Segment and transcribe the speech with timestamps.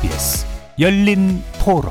[0.00, 0.46] KBS
[0.78, 1.90] 열린 토론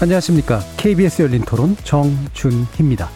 [0.00, 0.60] 안녕하십니까.
[0.76, 3.10] KBS 열린 토론 정준희입니다.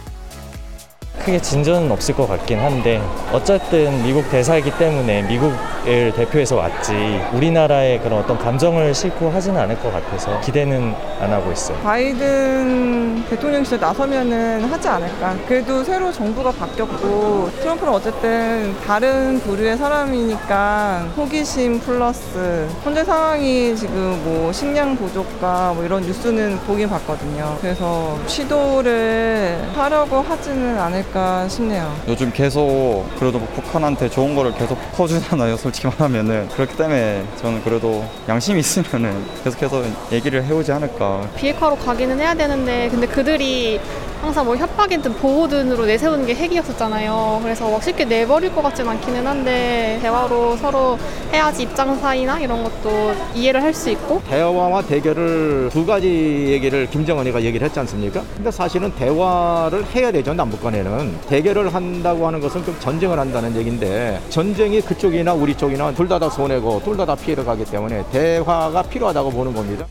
[1.19, 3.01] 크게 진전은 없을 것 같긴 한데
[3.31, 5.53] 어쨌든 미국 대사이기 때문에 미국
[5.87, 6.93] 을 대표해서 왔지
[7.33, 11.77] 우리나라의 그런 어떤 감정을 싣고 하지는 않을 것 같아서 기대는 안 하고 있어요.
[11.83, 15.35] 바이든 대통령 진짜 나서면은 하지 않을까.
[15.47, 24.51] 그래도 새로 정부가 바뀌었고 트럼프는 어쨌든 다른 부류의 사람이니까 호기심 플러스 현재 상황이 지금 뭐
[24.51, 27.57] 식량 부족과 뭐 이런 뉴스는 보긴 봤거든요.
[27.61, 31.93] 그래서 시도를 하려고 하지는 않을까 싶네요.
[32.07, 38.05] 요즘 계속 그래도 뭐 북한한테 좋은 거를 계속 퍼주잖아요 솔직히 말하면은 그렇기 때문에 저는 그래도
[38.27, 41.27] 양심이 있으면은 계속해서 얘기를 해오지 않을까.
[41.35, 43.79] 비핵화로 가기는 해야 되는데 근데 그들이
[44.25, 47.41] 항상 뭐 협박이든 보호든으로 내세우는 게 핵이었었잖아요.
[47.43, 50.97] 그래서 막 쉽게 내버릴 것 같진 않기는 한데 대화로 서로
[51.31, 56.07] 해야지 입장 사이나 이런 것도 이해를 할 수 있고 대화와 대결을 두 가지
[56.47, 58.23] 얘기를 김정은이가 얘기를 했지 않습니까?
[58.35, 64.21] 근데 사실은 대화를 해야 되죠 남북 간에는 대결을 한다고 하는 것은 좀 전쟁을 한다는 얘기인데
[64.29, 68.81] 전쟁이 그쪽이나 우리 쪽이나 둘 다 다 손해고 둘 다 다 피해를 가기 때문에 대화가
[68.83, 69.85] 필요하다고 보는 겁니다.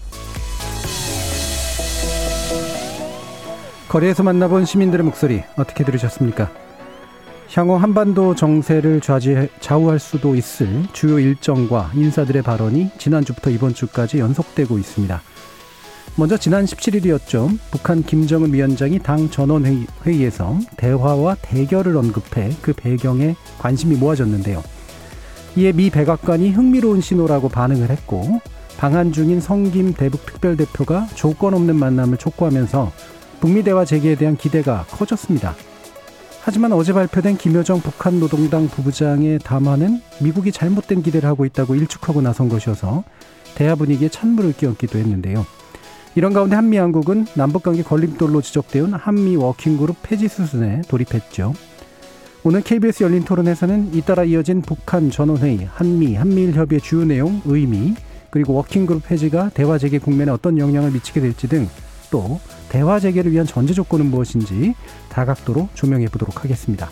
[3.94, 6.50] 거리에서 만나본 시민들의 목소리 어떻게 들으셨습니까?
[7.54, 14.78] 향후 한반도 정세를 좌지, 좌우할 수도 있을 주요 일정과 인사들의 발언이 지난주부터 이번 주까지 연속되고
[14.78, 15.22] 있습니다.
[16.16, 17.56] 먼저 지난 17일이었죠.
[17.70, 19.86] 북한 김정은 위원장이 당 전원회의
[20.24, 24.60] 에서 대화와 대결을 언급해 그 배경에 관심이 모아졌는데요.
[25.54, 28.40] 이에 미 백악관이 흥미로운 신호라고 반응을 했고
[28.76, 33.13] 방한 중인 성김 대북 특별대표가 조건 없는 만남을 촉구하면서
[33.44, 35.54] 북미 대화 재개에 대한 기대가 커졌습니다.
[36.40, 42.48] 하지만 어제 발표된 김여정 북한 노동당 부부장의 담화는 미국이 잘못된 기대를 하고 있다고 일축하고 나선
[42.48, 43.04] 것이어서
[43.54, 45.44] 대화 분위기에 찬물을 끼얹기도 했는데요.
[46.14, 51.52] 이런 가운데 한미 양국은 남북관계 걸림돌로 지적되온 한미 워킹그룹 폐지 수순에 돌입했죠.
[52.44, 57.94] 오늘 KBS 열린 토론에서는 잇따라 이어진 북한 전원회의, 한미, 한미일 협의의 주요 내용, 의미,
[58.30, 61.68] 그리고 워킹그룹 폐지가 대화 재개 국면에 어떤 영향을 미치게 될지 등
[62.14, 62.38] 또
[62.74, 64.74] 대화 재개를 위한 전제 조건은 무엇인지
[65.08, 66.90] 다각도로 조명해 보도록 하겠습니다.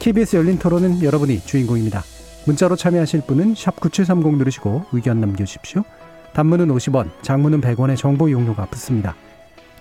[0.00, 2.02] KBS 열린 토론은 여러분이 주인공입니다.
[2.46, 5.84] 문자로 참여하실 분은 9730 누르시고 의견 남겨주십시오.
[6.32, 9.14] 단문은 50원, 장문은 100원의 정보 이용료가 붙습니다.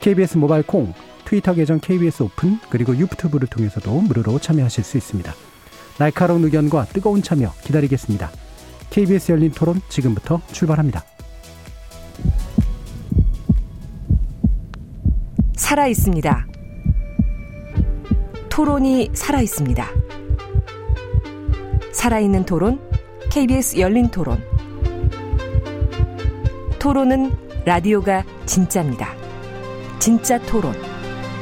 [0.02, 0.94] KBS 모바일 콩,
[1.26, 5.34] 트위터 계정 KBS 오픈, 그리고 유튜브를 통해서도 무료로 참여하실 수 있습니다.
[5.98, 8.30] 날카로운 의견과 뜨거운 참여 기다리겠습니다.
[8.92, 11.11] KBS 열린 토론 지금부터 출발합니다.
[15.62, 16.48] 살아 있습니다.
[18.50, 19.88] 토론이 살아 있습니다.
[21.94, 22.82] 살아있는 토론,
[23.32, 24.44] KBS 열린 토론.
[26.80, 27.32] 토론은
[27.64, 29.14] 라디오가 진짜입니다.
[30.00, 30.74] 진짜 토론,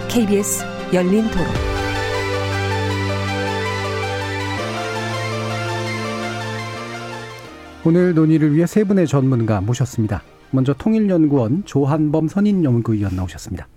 [0.09, 1.47] KBS 열린 토론.
[7.85, 10.21] 오늘 논의를 위해 세 분의 전문가 모셨습니다.
[10.51, 13.67] 먼저 통일연구원 조한범 선임연구위원 나오셨습니다.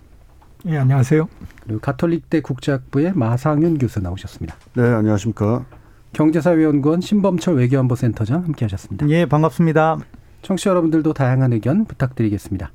[0.65, 1.27] 예, 안녕하세요.
[1.63, 4.55] 그리고 가톨릭대 국제학부의 마상윤 교수 나오셨습니다.
[4.75, 5.65] 네, 안녕하십니까.
[6.13, 9.09] 경제사회연구원 신범철 외교안보 센터장 함께하셨습니다.
[9.09, 9.97] 예, 반갑습니다.
[10.41, 12.71] 청취자 여러분들도 다양한 의견 부탁드리겠습니다.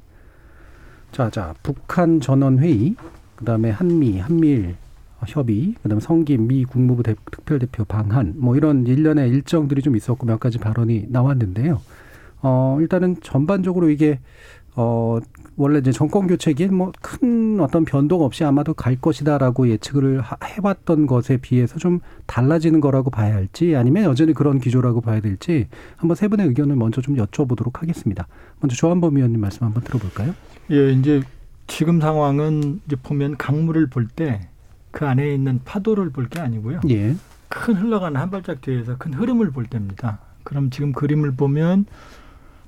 [1.13, 2.95] 자, 자, 북한 전원회의,
[3.37, 4.77] 그 다음에 한미, 한미일
[5.27, 10.27] 협의, 그 다음에 성김 미 국무부 대, 특별대표 방한, 뭐 이런 일련의 일정들이 좀 있었고
[10.27, 11.81] 몇 가지 발언이 나왔는데요.
[12.43, 14.21] 어, 일단은 전반적으로 이게,
[14.77, 15.19] 어,
[15.59, 21.37] 원래 이제 정권 교체기에 뭐 큰 어떤 변동 없이 아마도 갈 것이다라고 예측을 해왔던 것에
[21.39, 25.67] 비해서 좀 달라지는 거라고 봐야 할지 아니면 여전히 그런 기조라고 봐야 될지
[25.97, 28.27] 한번 세 분의 의견을 먼저 좀 여쭤보도록 하겠습니다.
[28.61, 30.33] 먼저 조한범 위원님 말씀 한번 들어볼까요?
[30.71, 31.23] 예, 이제
[31.67, 34.41] 지금 상황은 이제 보면 강물을 볼 때
[34.91, 36.81] 그 안에 있는 파도를 볼 게 아니고요.
[36.89, 37.15] 예.
[37.49, 40.19] 큰 흘러가는 한 발짝 뒤에서 큰 흐름을 볼 때입니다.
[40.45, 41.85] 그럼 지금 그림을 보면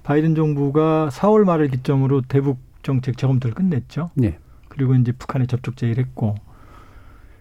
[0.02, 4.10] 바이든 정부가 4월 말을 기점으로 대북 정책 재검토를 끝냈죠.
[4.14, 4.38] 네.
[4.68, 6.34] 그리고 이제 북한에 접촉 제의를 했고,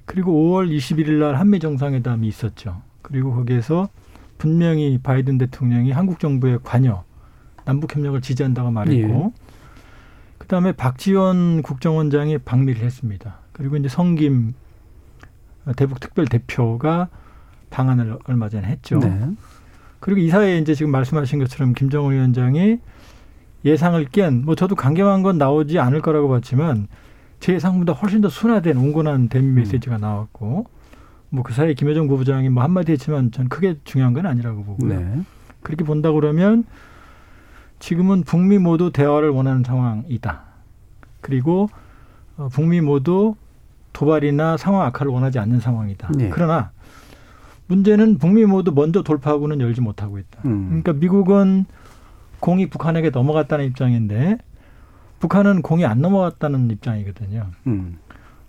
[0.06, 2.82] 그리고 5월 21일 날 한미 정상회담이 있었죠.
[3.02, 3.90] 그리고 거기에서
[4.38, 7.04] 분명히 바이든 대통령이 한국 정부의 관여,
[7.66, 9.50] 남북 협력을 지지한다고 말했고, 예.
[10.40, 13.40] 그다음에 박지원 국정원장이 방미를 했습니다.
[13.52, 14.54] 그리고 이제 성김
[15.76, 17.10] 대북 특별 대표가
[17.70, 19.00] 방한을 얼마 전에 했죠.
[19.00, 19.32] 네.
[20.00, 22.80] 그리고 이 사이에 이제 지금 말씀하신 것처럼 김정은 위원장이
[23.66, 26.88] 예상을 깬, 뭐 저도 강경한 건 나오지 않을 거라고 봤지만
[27.40, 30.66] 제 예상보다 훨씬 더 순화된 온건한 대미 메시지가 나왔고
[31.30, 35.00] 뭐 그 사이에 김여정 부부장이 뭐 한마디 했지만 전 크게 중요한 건 아니라고 보고요.
[35.00, 35.22] 네.
[35.62, 36.64] 그렇게 본다 그러면
[37.80, 40.42] 지금은 북미 모두 대화를 원하는 상황이다.
[41.22, 41.70] 그리고
[42.38, 43.36] 어, 북미 모두
[43.94, 46.10] 도발이나 상황 악화를 원하지 않는 상황이다.
[46.16, 46.30] 네.
[46.30, 46.72] 그러나
[47.68, 50.42] 문제는 북미 모두 먼저 돌파구는 열지 못하고 있다.
[50.46, 50.68] 음.
[50.68, 51.66] 그러니까 미국은
[52.40, 54.38] 공이 북한에게 넘어갔다는 입장인데
[55.20, 57.48] 북한은 공이 안 넘어갔다는 입장이거든요.
[57.68, 57.98] 음.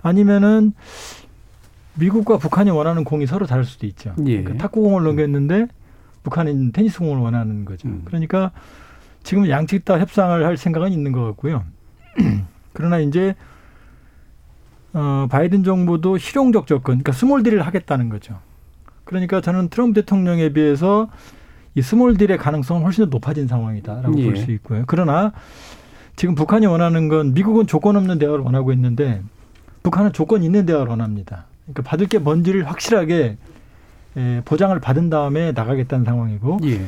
[0.02, 0.72] 아니면은
[1.94, 4.14] 미국과 북한이 원하는 공이 서로 다를 수도 있죠.
[4.26, 4.42] 예.
[4.42, 5.66] 그러니까 탁구공을 넘겼는데
[6.22, 7.88] 북한은 테니스 공을 원하는 거죠.
[7.88, 8.02] 음.
[8.04, 8.52] 그러니까
[9.22, 11.64] 지금 양측 다 협상을 할 생각은 있는 것 같고요.
[12.72, 13.34] 그러나 이제
[14.92, 18.38] 어, 바이든 정부도 실용적 접근, 그러니까 small deal을 하겠다는 거죠.
[19.04, 21.08] 그러니까 저는 트럼프 대통령에 비해서
[21.74, 24.24] 이 small deal의 가능성은 훨씬 더 높아진 상황이다라고 예.
[24.24, 24.84] 볼수 있고요.
[24.86, 25.32] 그러나
[26.16, 29.22] 지금 북한이 원하는 건 미국은 조건 없는 대화를 원하고 있는데
[29.82, 31.46] 북한은 조건 있는 대화를 원합니다.
[31.64, 33.36] 그러니까 받을 게 뭔지를 확실하게
[34.16, 36.80] 에, 보장을 받은 다음에 나가겠다는 상황이고 예.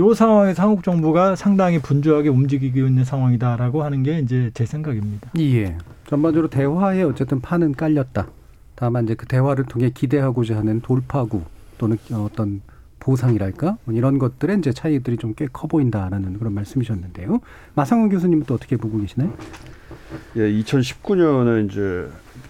[0.00, 5.30] 이 상황에서 한국 정부가 상당히 분주하게 움직이고 있는 상황이다라고 하는 게 이제 제 생각입니다.
[5.40, 5.76] 예.
[6.06, 8.28] 전반적으로 대화에 어쨌든 판은 깔렸다.
[8.76, 11.42] 다만 이제 그 대화를 통해 기대하고자 하는 돌파구
[11.78, 12.62] 또는 어떤
[13.00, 17.40] 보상이랄까 뭐 이런 것들의 이제 차이들이 좀 꽤 커 보인다라는 그런 말씀이셨는데요.
[17.74, 19.32] 마상원 교수님은 또 어떻게 보고 계시나요?
[20.36, 22.08] 예, 2019년에 이제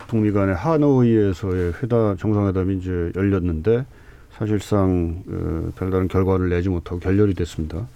[0.09, 3.85] 북미 간의 하노이에서의 회담 정상회담이 이제 열렸는데
[4.33, 7.87] 사실상 어, 별다른 결과를 내지 못하고 결렬이 됐습니다.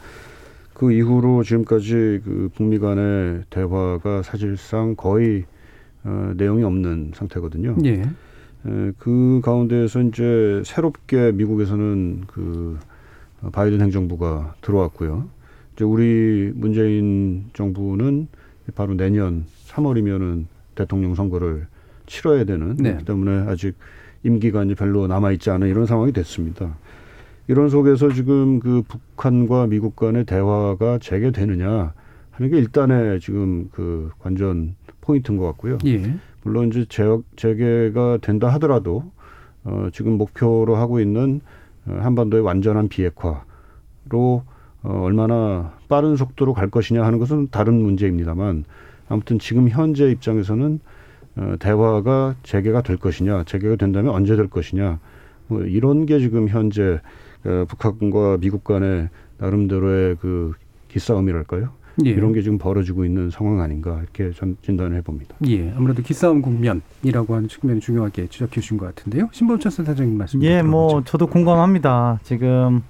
[0.75, 5.45] 그 이후로 지금까지 그 북미 간의 대화가 사실상 거의
[6.05, 7.77] 어, 내용이 없는 상태거든요.
[7.85, 8.03] 예.
[8.67, 12.79] 에, 그 가운데에서 이제 새롭게 미국에서는 그
[13.43, 15.29] 어, 바이든 행정부가 들어왔고요.
[15.75, 18.29] 이제 우리 문재인 정부는
[18.75, 20.45] 바로 내년 3월이면은
[20.75, 21.67] 대통령 선거를
[22.07, 22.91] 치러야 되는 네.
[22.91, 23.75] 그렇기 때문에 아직
[24.23, 26.77] 임기가 이제 별로 남아 있지 않은 이런 상황이 됐습니다.
[27.49, 31.93] 이런 속에서 지금 그 북한과 미국 간의 대화가 재개되느냐
[32.31, 35.79] 하는 게 일단의 지금 그 관전 포인트인 것 같고요.
[35.87, 36.15] 예.
[36.43, 37.05] 물론 이제 재,
[37.37, 39.05] 재개가 된다 하더라도
[39.65, 41.41] 어, 지금 목표로 하고 있는
[41.87, 43.43] 어, 한반도의 완전한 비핵화로
[44.83, 48.65] 어, 얼마나 빠른 속도로 갈 것이냐 하는 것은 다른 문제입니다만
[49.09, 50.81] 아무튼 지금 현재 입장에서는
[51.37, 54.99] 어, 대화가 재개가 될 것이냐, 재개가 된다면 언제 될 것이냐,
[55.49, 57.01] 뭐 이런 게 지금 현재
[57.45, 59.09] 어, 북한과 미국 간의
[59.39, 60.53] 나름대로의 그
[60.89, 61.71] 기싸움이랄까요?
[62.05, 62.11] 예.
[62.11, 65.35] 이런 게 지금 벌어지고 있는 상황 아닌가 이렇게 전 진단을 해봅니다.
[65.47, 65.73] 예.
[65.77, 69.29] 아무래도 기싸움 국면이라고 하는 측면이 중요하게 지적해 주신 것 같은데요.
[69.33, 70.43] 신범철 센터장님 말씀.
[70.43, 70.71] 예, 들어보죠.
[70.71, 72.21] 뭐 저도 공감합니다.
[72.23, 72.83] 지금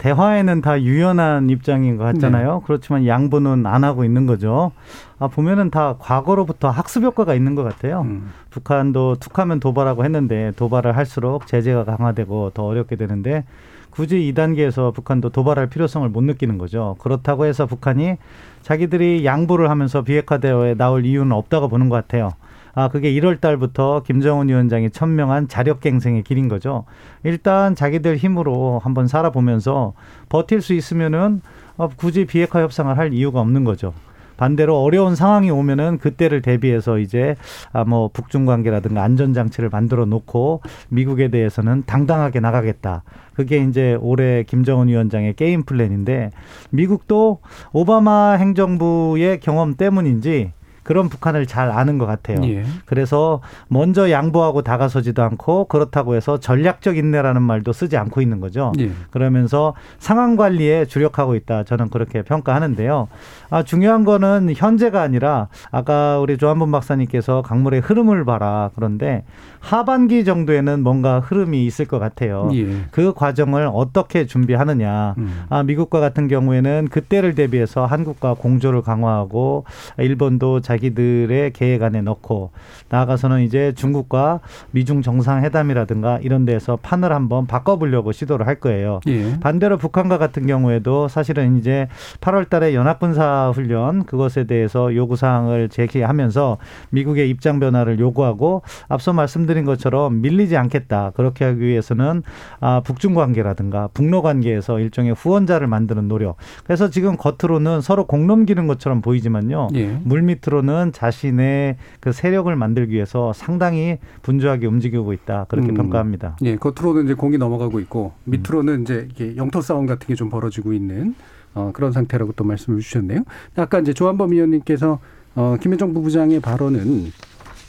[0.00, 2.62] 대화에는 다 유연한 입장인 것 같잖아요.
[2.64, 4.72] 그렇지만 양보는 안 하고 있는 거죠.
[5.18, 8.00] 아 보면은 다 과거로부터 학습 효과가 있는 것 같아요.
[8.02, 8.30] 음.
[8.48, 13.44] 북한도 툭하면 도발하고 했는데 도발을 할수록 제재가 강화되고 더 어렵게 되는데
[13.90, 16.96] 굳이 이 단계에서 북한도 도발할 필요성을 못 느끼는 거죠.
[17.00, 18.16] 그렇다고 해서 북한이
[18.62, 22.30] 자기들이 양보를 하면서 비핵화 대화에 나올 이유는 없다고 보는 것 같아요.
[22.72, 26.84] 아, 그게 1월 달부터 김정은 위원장이 천명한 자력갱생의 길인 거죠.
[27.24, 29.94] 일단 자기들 힘으로 한번 살아보면서
[30.28, 31.42] 버틸 수 있으면은
[31.76, 33.92] 어, 굳이 비핵화 협상을 할 이유가 없는 거죠.
[34.40, 37.36] 반대로 어려운 상황이 오면은 그때를 대비해서 이제
[37.74, 43.02] 아뭐 북중 관계라든가 안전 장치를 만들어 놓고 미국에 대해서는 당당하게 나가겠다.
[43.34, 46.30] 그게 이제 올해 김정은 위원장의 게임 플랜인데
[46.70, 47.40] 미국도
[47.72, 52.38] 오바마 행정부의 경험 때문인지 그런 북한을 잘 아는 것 같아요.
[52.44, 52.64] 예.
[52.86, 58.72] 그래서 먼저 양보하고 다가서지도 않고 그렇다고 해서 전략적 인내라는 말도 쓰지 않고 있는 거죠.
[58.78, 58.90] 예.
[59.10, 61.64] 그러면서 상황 관리에 주력하고 있다.
[61.64, 63.08] 저는 그렇게 평가하는데요.
[63.50, 68.70] 아, 중요한 거는 현재가 아니라 아까 우리 조한범 박사님께서 강물의 흐름을 봐라.
[68.74, 69.24] 그런데
[69.60, 72.48] 하반기 정도에는 뭔가 흐름이 있을 것 같아요.
[72.54, 72.66] 예.
[72.90, 75.14] 그 과정을 어떻게 준비하느냐.
[75.18, 75.44] 음.
[75.50, 79.64] 아, 미국과 같은 경우에는 그때를 대비해서 한국과 공조를 강화하고
[79.98, 82.50] 일본도 자기들의 계획 안에 넣고
[82.90, 89.00] 나아가서는 이제 중국과 미중 정상회담이라든가 이런 데서 판을 한번 바꿔보려고 시도를 할 거예요.
[89.08, 89.38] 예.
[89.40, 91.88] 반대로 북한과 같은 경우에도 사실은 이제
[92.20, 96.58] 8월 달에 연합군사 훈련 그것에 대해서 요구사항을 제기하면서
[96.90, 101.12] 미국의 입장 변화를 요구하고 앞서 말씀드린 것처럼 밀리지 않겠다.
[101.14, 102.22] 그렇게 하기 위해서는
[102.60, 106.36] 아, 북중 관계라든가 북로 관계에서 일종의 후원자를 만드는 노력.
[106.64, 109.68] 그래서 지금 겉으로는 서로 공 넘기는 것처럼 보이지만요.
[109.74, 109.98] 예.
[110.04, 115.46] 물 밑으로 는 자신의 그 세력을 만들기 위해서 상당히 분주하게 움직이고 있다.
[115.48, 115.74] 그렇게 음.
[115.74, 116.36] 평가합니다.
[116.42, 120.74] 예, 겉으로는 이제 공이 넘어가고 있고 밑으로는 이제 이게 영토 싸움 같은 게 좀 벌어지고
[120.74, 121.14] 있는
[121.54, 123.24] 어, 그런 상태라고 또 말씀을 주셨네요.
[123.56, 125.00] 아까 이제 조한범 위원님께서
[125.34, 127.00] 어, 김현정 부부장의 발언은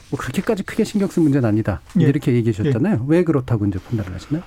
[0.10, 1.80] 뭐 그렇게까지 크게 신경 쓸 문제는 아니다.
[2.02, 2.04] 예.
[2.06, 3.06] 이렇게 얘기하셨잖아요.
[3.08, 4.44] 왜 그렇다고 이제 판단을 하시나요?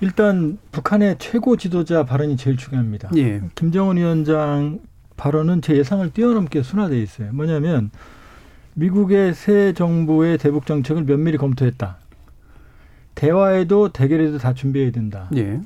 [0.00, 3.10] 일단 북한의 최고 지도자 발언이 제일 중요합니다.
[3.16, 3.40] 예.
[3.54, 4.80] 김정은 위원장
[5.16, 7.32] 발언은 제 예상을 뛰어넘게 순화돼 있어요.
[7.32, 7.90] 뭐냐면
[8.74, 11.98] 미국의 새 정부의 대북 정책을 면밀히 검토했다.
[13.14, 15.28] 대화에도 대결에도 다 준비해야 된다.
[15.36, 15.60] 예.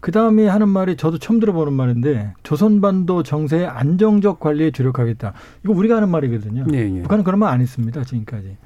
[0.00, 5.32] 그 다음에 하는 말이 저도 처음 들어보는 말인데 조선반도 정세의 안정적 관리에 주력하겠다.
[5.64, 6.66] 이거 우리가 하는 말이거든요.
[6.74, 7.02] 예, 예.
[7.02, 8.04] 북한은 그런 말 안 했습니다.
[8.04, 8.56] 지금까지.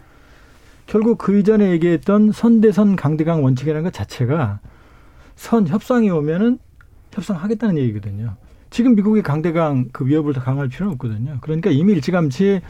[0.86, 4.58] 결국 그 이전에 얘기했던 선대선 강대강 원칙이라는 것 자체가
[5.36, 6.58] 선 협상이 오면은
[7.12, 8.34] 협상하겠다는 얘기거든요.
[8.70, 11.38] 지금 미국이 강대강 그 위협을 더 강할 필요는 없거든요.
[11.40, 12.60] 그러니까 이미 일찌감치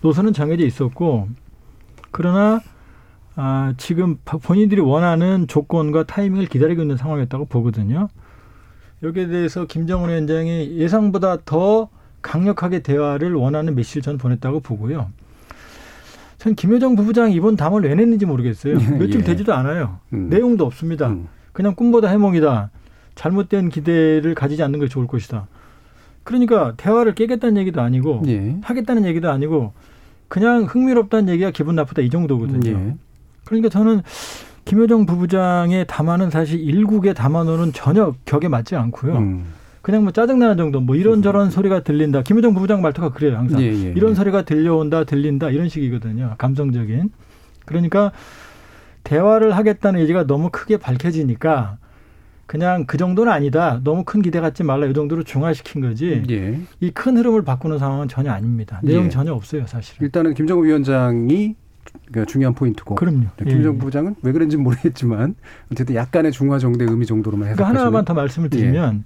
[0.00, 1.28] 노선은 정해져 있었고
[2.10, 2.60] 그러나
[3.36, 8.08] 아, 지금 본인들이 원하는 조건과 타이밍을 기다리고 있는 상황이었다고 보거든요.
[9.02, 11.90] 여기에 대해서 김정은 위원장이 예상보다 더
[12.22, 15.10] 강력하게 대화를 원하는 메시지를 저는 보냈다고 보고요.
[16.38, 18.74] 전 김여정 부부장이 이번 담을 왜 냈는지 모르겠어요.
[18.98, 19.24] 며칠 예.
[19.24, 19.98] 되지도 않아요.
[20.14, 20.28] 음.
[20.30, 21.08] 내용도 없습니다.
[21.08, 21.28] 음.
[21.52, 22.70] 그냥 꿈보다 해몽이다.
[23.16, 25.48] 잘못된 기대를 가지지 않는 것이 좋을 것이다.
[26.22, 28.56] 그러니까 대화를 깨겠다는 얘기도 아니고 예.
[28.62, 29.72] 하겠다는 얘기도 아니고
[30.28, 32.70] 그냥 흥미롭다는 얘기가 기분 나쁘다 이 정도거든요.
[32.70, 32.94] 예.
[33.44, 34.02] 그러니까 저는
[34.64, 39.16] 김여정 부부장의 담화는 사실 일국의 담화로는 전혀 격에 맞지 않고요.
[39.16, 39.44] 음.
[39.80, 42.22] 그냥 뭐 짜증나는 정도, 뭐 이런저런 소리가 들린다.
[42.22, 43.60] 김여정 부부장 말투가 그래요, 항상.
[43.62, 44.14] 예, 예, 이런 예.
[44.16, 46.34] 소리가 들려온다, 들린다, 이런 식이거든요.
[46.38, 47.10] 감성적인.
[47.64, 48.10] 그러니까
[49.04, 51.78] 대화를 하겠다는 의지가 너무 크게 밝혀지니까
[52.46, 53.80] 그냥 그 정도는 아니다.
[53.82, 54.86] 너무 큰 기대 갖지 말라.
[54.86, 56.22] 이 정도로 중화시킨 거지.
[56.30, 56.58] 예.
[56.80, 58.80] 이큰 흐름을 바꾸는 상황은 전혀 아닙니다.
[58.82, 59.06] 내용 예.
[59.08, 60.04] 이 전혀 없어요, 사실은.
[60.04, 61.56] 일단은 김정은 위원장이
[62.12, 62.94] 그 중요한 포인트고.
[62.94, 63.26] 그럼요.
[63.36, 63.78] 네, 김정 예.
[63.78, 65.34] 부부장은 왜 그런지 모르겠지만
[65.72, 67.66] 어쨌든 약간의 중화 정도의 의미 정도로만 해석하시는.
[67.66, 69.04] 그러니까 하나만 더 말씀을 드리면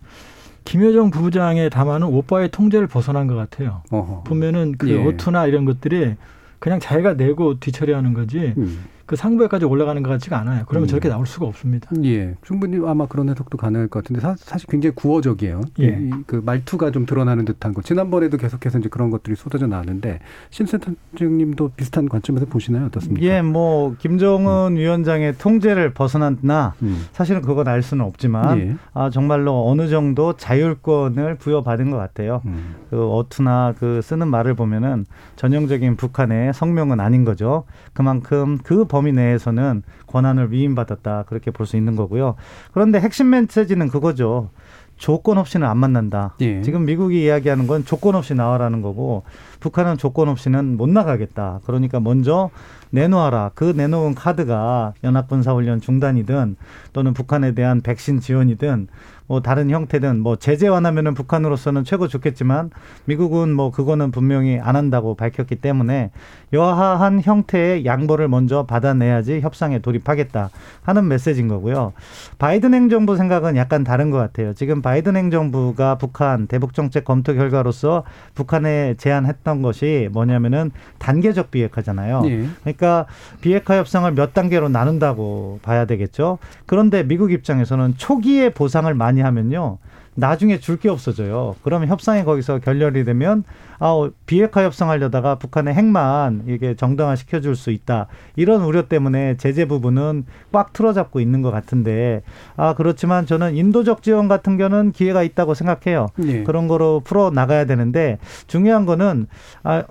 [0.64, 3.82] 김여정 부부장의 담화는 오빠의 통제를 벗어난 것 같아요.
[3.90, 4.24] 어허.
[4.24, 5.02] 보면은 그 예.
[5.02, 6.16] 어투나 이런 것들이
[6.58, 8.84] 그냥 자기가 내고 뒤처리하는 거지 음.
[9.10, 10.62] 그 상부에까지 올라가는 것 같지가 않아요.
[10.68, 10.88] 그러면 음.
[10.88, 11.90] 저렇게 나올 수가 없습니다.
[12.04, 15.62] 예, 충분히 아마 그런 해석도 가능할 것 같은데 사, 실 굉장히 구어적이에요.
[15.80, 15.84] 예.
[16.00, 17.82] 이, 이- 그 말투가 좀 드러나는 듯한 거.
[17.82, 22.86] 지난번에도 계속해서 이제 그런 것들이 쏟아져 나왔는데 심센터장님도 비슷한 관점에서 보시나요?
[22.86, 23.26] 어떻습니까?
[23.26, 27.04] 예, 뭐 김정은 위원장의 통제를 벗어났나 음.
[27.10, 28.76] 사실은 그건 알 수는 없지만 예.
[28.94, 32.42] 아, 정말로 어느 정도 자율권을 부여받은 것 같아요.
[32.46, 32.76] 음.
[32.90, 37.64] 그 어투나 그 쓰는 말을 보면은 전형적인 북한의 성명은 아닌 거죠.
[37.92, 42.34] 그만큼 그 범위 내에서는 권한을 위임받았다 그렇게 볼 수 있는 거고요.
[42.72, 44.50] 그런데 핵심 메시지는 그거죠.
[44.96, 46.34] 조건 없이는 안 만난다.
[46.42, 46.60] 예.
[46.60, 49.22] 지금 미국이 이야기하는 건 조건 없이 나와라는 거고
[49.60, 51.60] 북한은 조건 없이는 못 나가겠다.
[51.64, 52.50] 그러니까 먼저
[52.90, 53.52] 내놓아라.
[53.54, 56.56] 그 내놓은 카드가 연합군사훈련 중단이든
[56.92, 58.88] 또는 북한에 대한 백신 지원이든
[59.30, 62.70] 뭐 다른 형태든 뭐 제재 완화면은 북한으로서는 최고 좋겠지만
[63.04, 66.10] 미국은 뭐 그거는 분명히 안 한다고 밝혔기 때문에
[66.52, 70.50] 여하한 형태의 양보를 먼저 받아내야지 협상에 돌입하겠다
[70.82, 71.92] 하는 메시지인 거고요.
[72.38, 74.52] 바이든 행정부 생각은 약간 다른 것 같아요.
[74.52, 78.02] 지금 바이든 행정부가 북한 대북 정책 검토 결과로서
[78.34, 82.22] 북한에 제안했던 것이 뭐냐면은 단계적 비핵화잖아요.
[82.24, 82.46] 예.
[82.62, 83.06] 그러니까
[83.40, 86.38] 비핵화 협상을 몇 단계로 나눈다고 봐야 되겠죠.
[86.66, 89.78] 그런데 미국 입장에서는 초기에 보상을 많이 하면요.
[90.16, 91.54] 나중에 줄 게 없어져요.
[91.62, 93.44] 그러면 협상이 거기서 결렬이 되면
[93.78, 98.06] 아, 비핵화 협상하려다가 북한의 핵만 이게 정당화 시켜줄 수 있다.
[98.36, 102.22] 이런 우려 때문에 제재 부분은 꽉 틀어잡고 있는 것 같은데
[102.56, 106.08] 아 그렇지만 저는 인도적 지원 같은 경우는 기회가 있다고 생각해요.
[106.26, 106.42] 예.
[106.42, 109.26] 그런 거로 풀어 나가야 되는데 중요한 거는
[109.62, 109.84] 아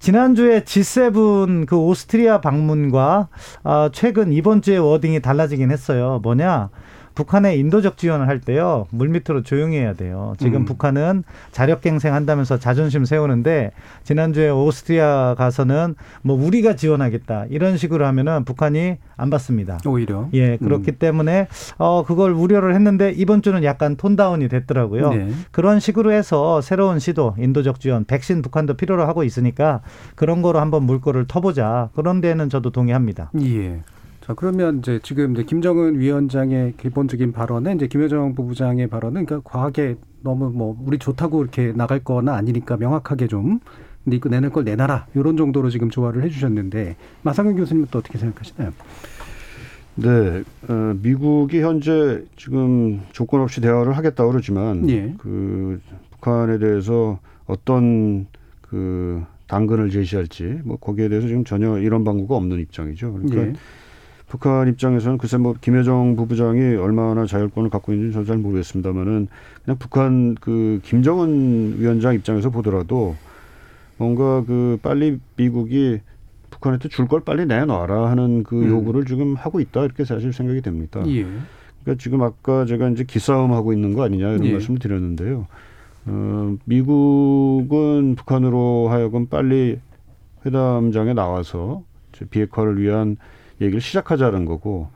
[0.00, 3.28] 지난주에 G7 그 오스트리아 방문과
[3.62, 6.20] 아, 최근 이번 주에 wording이 달라지긴 했어요.
[6.22, 6.70] 뭐냐?
[7.20, 10.32] 북한에 인도적 지원을 할 때요 물밑으로 조용히 해야 돼요.
[10.38, 10.64] 지금 음.
[10.64, 11.22] 북한은
[11.52, 13.72] 자력갱생 한다면서 자존심 세우는데
[14.04, 19.80] 지난주에 오스트리아 가서는 뭐 우리가 지원하겠다 이런 식으로 하면은 북한이 안 받습니다.
[19.86, 20.30] 오히려.
[20.32, 20.96] 예, 그렇기 음.
[20.98, 25.10] 때문에 어 그걸 우려를 했는데 이번 주는 약간 tone down이 됐더라고요.
[25.10, 25.30] 네.
[25.50, 29.82] 그런 식으로 해서 새로운 시도, 인도적 지원, 백신 북한도 필요로 하고 있으니까
[30.14, 31.90] 그런 거로 한번 물꼬를 터보자.
[31.94, 33.30] 그런 데는 저도 동의합니다.
[33.42, 33.80] 예.
[34.30, 39.96] 자, 그러면 이제 지금 이제 김정은 위원장의 기본적인 발언은 이제 김여정 부부장의 발언은 그러니까 과하게
[40.22, 43.58] 너무 뭐 우리 좋다고 이렇게 나갈 거나 아니니까 명확하게 좀
[44.04, 45.08] 근데 이거 내낼 걸 내놔라.
[45.16, 48.70] 이런 정도로 지금 조화를 해 주셨는데 마상현 교수님은 또 어떻게 생각하시나요?
[49.96, 55.12] 네, 어, 미국이 현재 지금 조건 없이 대화를 하겠다고 그러지만 예.
[55.18, 55.80] 그
[56.12, 58.28] 북한에 대해서 어떤
[58.60, 63.12] 그 당근을 제시할지 뭐 거기에 대해서 지금 전혀 이런 방구가 없는 입장이죠.
[63.12, 63.52] 그러니까 예.
[64.30, 69.26] 북한 입장에서는 글쎄 뭐 김여정 부부장이 얼마나 자율권을 갖고 있는지 저는 잘 모르겠습니다만은
[69.64, 73.16] 그냥 북한 그 김정은 위원장 입장에서 보더라도
[73.96, 75.98] 뭔가 그 빨리 미국이
[76.50, 78.68] 북한한테 줄 걸 빨리 내놔라 하는 그 음.
[78.68, 81.02] 요구를 지금 하고 있다 이렇게 사실 생각이 됩니다.
[81.08, 81.26] 예.
[81.82, 84.52] 그러니까 지금 아까 제가 이제 기싸움 하고 있는 거 아니냐 이런 예.
[84.52, 85.48] 말씀을 드렸는데요.
[86.06, 89.80] 어, 미국은 북한으로 하여금 빨리
[90.46, 91.82] 회담장에 나와서
[92.30, 93.16] 비핵화를 위한
[93.60, 94.88] 얘기를 시작하자는 거고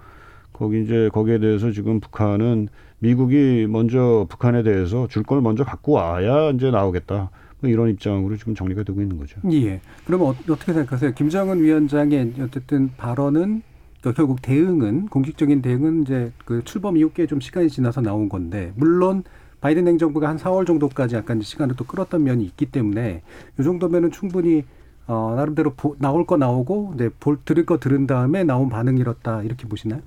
[0.52, 2.68] 거기 이제 거기에 대해서 지금 북한은
[3.00, 7.30] 미국이 먼저 북한에 대해서 줄걸 먼저 갖고 와야 이제 나오겠다.
[7.60, 9.40] 뭐 이런 입장으로 지금 정리가 되고 있는 거죠.
[9.52, 9.80] 예.
[10.06, 11.12] 그러면 어, 어떻게 생각하세요?
[11.14, 13.62] 김정은 위원장의 어쨌든 발언은
[14.02, 18.72] 또 결국 대응은 공식적인 대응은 이제 그 출범 이후 꽤 좀 시간이 지나서 나온 건데
[18.76, 19.24] 물론
[19.60, 23.22] 바이든 행정부가 한 4월 정도까지 약간 시간을 또 끌었던 면이 있기 때문에
[23.58, 24.64] 이 정도면은 충분히
[25.06, 29.42] 어 나름대로 보, 나올 거 나오고 이제 볼 들을 거 들은 다음에 나온 반응 이었다
[29.42, 30.00] 이렇게 보시나요?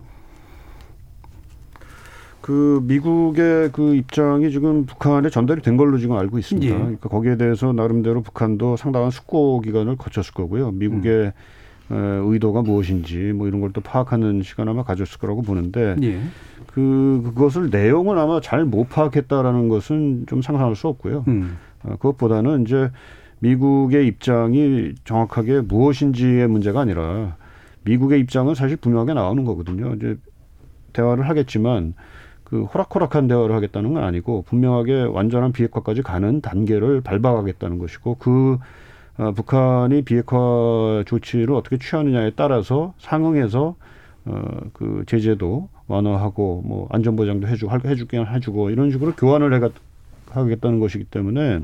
[2.41, 6.73] 그 미국의 그 입장이 지금 북한에 전달이 된 걸로 지금 알고 있습니다.
[6.73, 6.77] 예.
[6.77, 10.71] 그러니까 거기에 대해서 나름대로 북한도 상당한 숙고 기간을 거쳤을 거고요.
[10.71, 11.33] 미국의
[11.89, 16.19] 에, 의도가 무엇인지 뭐 이런 걸 또 파악하는 시간 아마 가졌을 거라고 보는데 예.
[16.73, 21.25] 그 그것을 내용은 아마 잘 못 파악했다라는 것은 좀 상상할 수 없고요.
[21.27, 21.57] 음.
[21.83, 22.91] 어, 그것보다는 이제
[23.39, 27.35] 미국의 입장이 정확하게 무엇인지의 문제가 아니라
[27.83, 29.93] 미국의 입장은 사실 분명하게 나오는 거거든요.
[29.95, 30.17] 이제
[30.93, 31.93] 대화를 하겠지만
[32.43, 38.57] 그 호락호락한 대화를 하겠다는 건 아니고 분명하게 완전한 비핵화까지 가는 단계를 밟아가겠다는 것이고 그
[39.17, 43.75] 어, 북한이 비핵화 조치를 어떻게 취하느냐에 따라서 상응해서
[44.25, 44.41] 어,
[44.73, 49.69] 그 제재도 완화하고 뭐 안전보장도 해주고 할- 해주긴 해주고 이런 식으로 교환을 해가
[50.29, 51.61] 하겠다는 것이기 때문에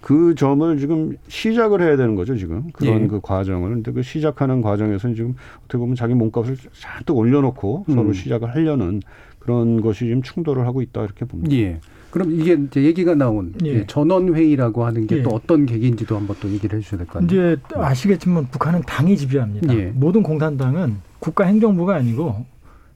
[0.00, 3.06] 그 점을 지금 시작을 해야 되는 거죠 지금 그런 예.
[3.08, 7.94] 그 과정을 근데 그 시작하는 과정에서는 지금 어떻게 보면 자기 몸값을 잔뜩 올려놓고 음.
[7.94, 9.02] 서로 시작을 하려는
[9.40, 11.54] 그런 것이 지금 충돌을 하고 있다 이렇게 봅니다.
[11.56, 11.80] 예.
[12.10, 13.68] 그럼 이게 이제 얘기가 나온 예.
[13.68, 15.34] 예, 전원 회의라고 하는 게또 예.
[15.34, 17.26] 어떤 계기인지도 한번 또 얘기를 해주셔야 될 것 같아요.
[17.52, 19.74] 이제 아시겠지만 북한은 당이 지배합니다.
[19.76, 19.86] 예.
[19.94, 22.46] 모든 공산당은 국가 행정부가 아니고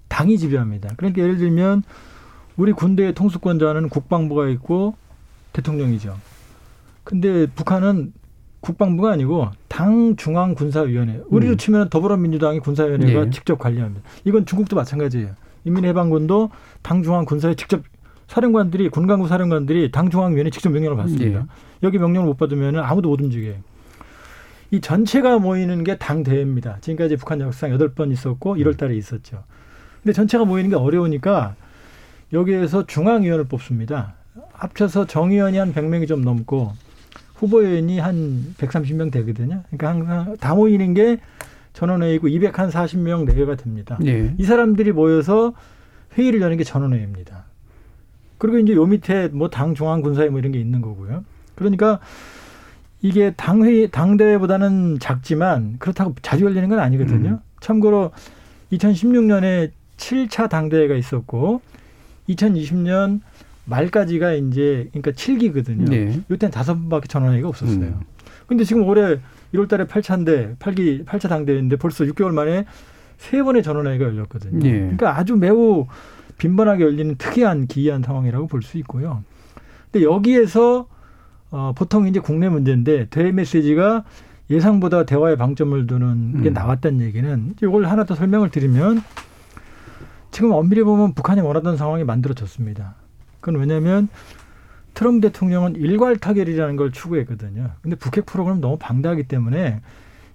[0.09, 0.91] 당이 지배합니다.
[0.97, 1.83] 그러니까 예를 들면
[2.57, 4.95] 우리 군대의 통수권자는 국방부가 있고
[5.53, 6.17] 대통령이죠.
[7.05, 8.13] 근데 북한은
[8.61, 11.21] 국방부가 아니고 당 중앙 군사위원회.
[11.27, 11.57] 우리로 음.
[11.57, 13.31] 치면 더불어민주당이 군사위원회가 예.
[13.31, 14.03] 직접 관리합니다.
[14.25, 15.31] 이건 중국도 마찬가지예요.
[15.65, 16.51] 인민해방군도
[16.83, 17.83] 당 중앙 군사에 직접
[18.29, 21.41] 사령관들이 군간부 사령관들이 당 중앙위원회 직접 명령을 받습니다.
[21.41, 21.45] 예.
[21.83, 23.57] 여기 명령을 못 받으면 아무도 못 움직여요.
[24.71, 26.79] 이 전체가 모이는 게 당 대회입니다.
[26.81, 29.43] 지금까지 북한 역사상 여덟 번 있었고 1월 달에 있었죠.
[30.03, 31.57] 근데 전체가 모이는 게 어려우니까
[32.33, 34.15] 여기에서 중앙위원을 뽑습니다.
[34.55, 36.73] 합쳐서 정의원이 한 100명이 좀 넘고
[37.43, 39.63] 후보위원이 한 130명 되거든요.
[39.71, 41.19] 그러니까 항상 다 모이는 게
[41.73, 43.99] 전원회의고 240명 내외가 됩니다.
[44.05, 44.33] 예.
[44.39, 45.53] 이 사람들이 모여서
[46.17, 47.45] 회의를 여는 게 전원회의입니다.
[48.39, 51.25] 그리고 이제 요 밑에 뭐 당 중앙 군사회 뭐 이런 게 있는 거고요.
[51.57, 51.99] 그러니까
[53.01, 57.29] 이게 당회의 당대회보다는 작지만 그렇다고 자주 열리는 건 아니거든요.
[57.31, 57.39] 음.
[57.61, 58.13] 참고로
[58.73, 61.61] 2016년에 7차 당대회가 있었고
[62.29, 63.21] 2020년
[63.65, 65.89] 말까지가 이제 그러니까 7기거든요.
[65.89, 66.21] 네.
[66.31, 67.81] 이때는 다섯 번밖에 전원회의가 없었어요.
[67.81, 68.01] 음.
[68.47, 69.19] 근데 지금 올해
[69.55, 72.65] 1월 달에 8차인데 8기 8차 당대회인데 벌써 6개월 만에
[73.19, 74.67] 세 번의 전원회의가 열렸거든요.
[74.67, 74.73] 예.
[74.81, 75.87] 그러니까 아주 매우
[76.39, 79.23] 빈번하게 열리는 특이한 기이한 상황이라고 볼 수 있고요.
[79.91, 80.89] 근데 여기에서
[81.51, 84.05] 어, 보통 이제 국내 문제인데 대외 메시지가
[84.51, 86.53] 예상보다 대화에 방점을 두는 게 음.
[86.53, 89.03] 나왔다는 얘기는 이걸 하나 더 설명을 드리면
[90.31, 92.97] 지금 엄밀히 보면 북한이 원하던 상황이 만들어졌습니다.
[93.43, 94.09] 그건 왜냐하면
[94.95, 97.73] 트럼프 대통령은 일괄 타결이라는 걸 추구했거든요.
[97.83, 99.81] 근데 북핵 프로그램 너무 방대하기 때문에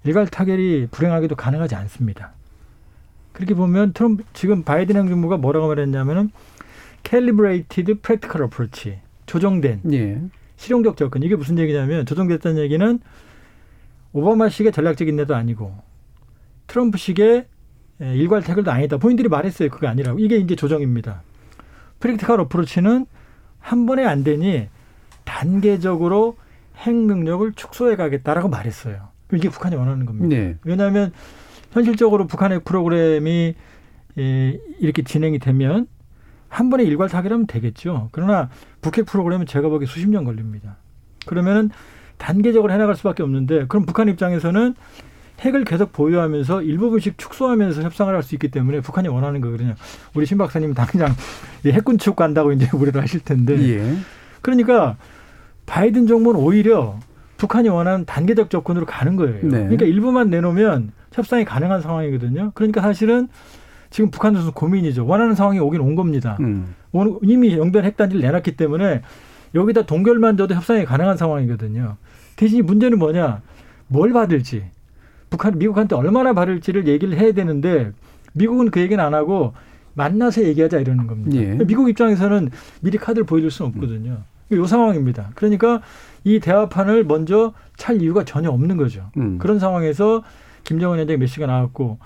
[0.04, 2.32] 일괄 타결이 불행하게도 가능하지 않습니다.
[3.32, 6.30] 그렇게 보면 트럼프 지금 바이든 행정부가 뭐라고 말했냐면은
[7.04, 10.20] calibrated practical approach 조정된 예.
[10.56, 13.00] 실용적 접근 이게 무슨 얘기냐면 조정됐다는 얘기는
[14.12, 15.74] 오바마식의 전략적인 내도 아니고
[16.66, 17.46] 트럼프식의
[18.00, 18.96] 예, 일괄 태클도 아니다.
[18.96, 19.70] 본인들이 말했어요.
[19.70, 20.18] 그게 아니라고.
[20.18, 21.22] 이게 이제 조정입니다.
[22.00, 23.06] 프랙티컬 어프로치는
[23.58, 24.68] 한 번에 안 되니
[25.24, 26.36] 단계적으로
[26.76, 29.08] 핵 능력을 축소해 가겠다라고 말했어요.
[29.32, 30.28] 이게 북한이 원하는 겁니다.
[30.28, 30.56] 네.
[30.64, 31.12] 왜냐하면
[31.72, 33.54] 현실적으로 북한의 프로그램이
[34.18, 35.86] 예, 이렇게 진행이 되면
[36.48, 38.08] 한 번에 일괄 타결하면 되겠죠.
[38.12, 38.48] 그러나
[38.80, 40.76] 북핵 프로그램은 제가 보기에 수십 년 걸립니다.
[41.26, 41.70] 그러면은
[42.16, 44.74] 단계적으로 해나갈 수밖에 없는데 그럼 북한 입장에서는
[45.40, 49.74] 핵을 계속 보유하면서 일부분씩 축소하면서 협상을 할 수 있기 때문에 북한이 원하는 거거든요.
[50.14, 51.14] 우리 신 박사님 당장
[51.64, 53.56] 이 핵군 축 간다고 이제 우려를 하실 텐데.
[53.70, 53.94] 예.
[54.42, 54.96] 그러니까
[55.66, 56.98] 바이든 정부는 오히려
[57.36, 59.34] 북한이 원하는 단계적 접근으로 가는 거예요.
[59.42, 59.48] 네.
[59.60, 62.50] 그러니까 일부만 내놓으면 협상이 가능한 상황이거든요.
[62.54, 63.28] 그러니까 사실은
[63.90, 65.06] 지금 북한에서 고민이죠.
[65.06, 66.36] 원하는 상황이 오긴 온 겁니다.
[66.40, 66.74] 음.
[66.90, 69.02] 원- 이미 영변 핵단지를 내놨기 때문에
[69.54, 71.96] 여기다 동결만 줘도 협상이 가능한 상황이거든요.
[72.36, 73.40] 대신 문제는 뭐냐?
[73.86, 74.64] 뭘 받을지.
[75.30, 77.92] 북한 미국한테 얼마나 바를지를 얘기를 해야 되는데
[78.32, 79.52] 미국은 그 얘기는 안 하고
[79.94, 81.36] 만나서 얘기하자 이러는 겁니다.
[81.36, 81.64] 예.
[81.64, 84.18] 미국 입장에서는 미리 카드를 보여줄 수는 없거든요.
[84.50, 85.30] 이 상황입니다.
[85.34, 85.82] 그러니까
[86.24, 89.10] 이 대화판을 먼저 찰 이유가 전혀 없는 거죠.
[89.16, 89.38] 음.
[89.38, 90.22] 그런 상황에서
[90.64, 91.98] 김정은 위원장이 메시가 나왔고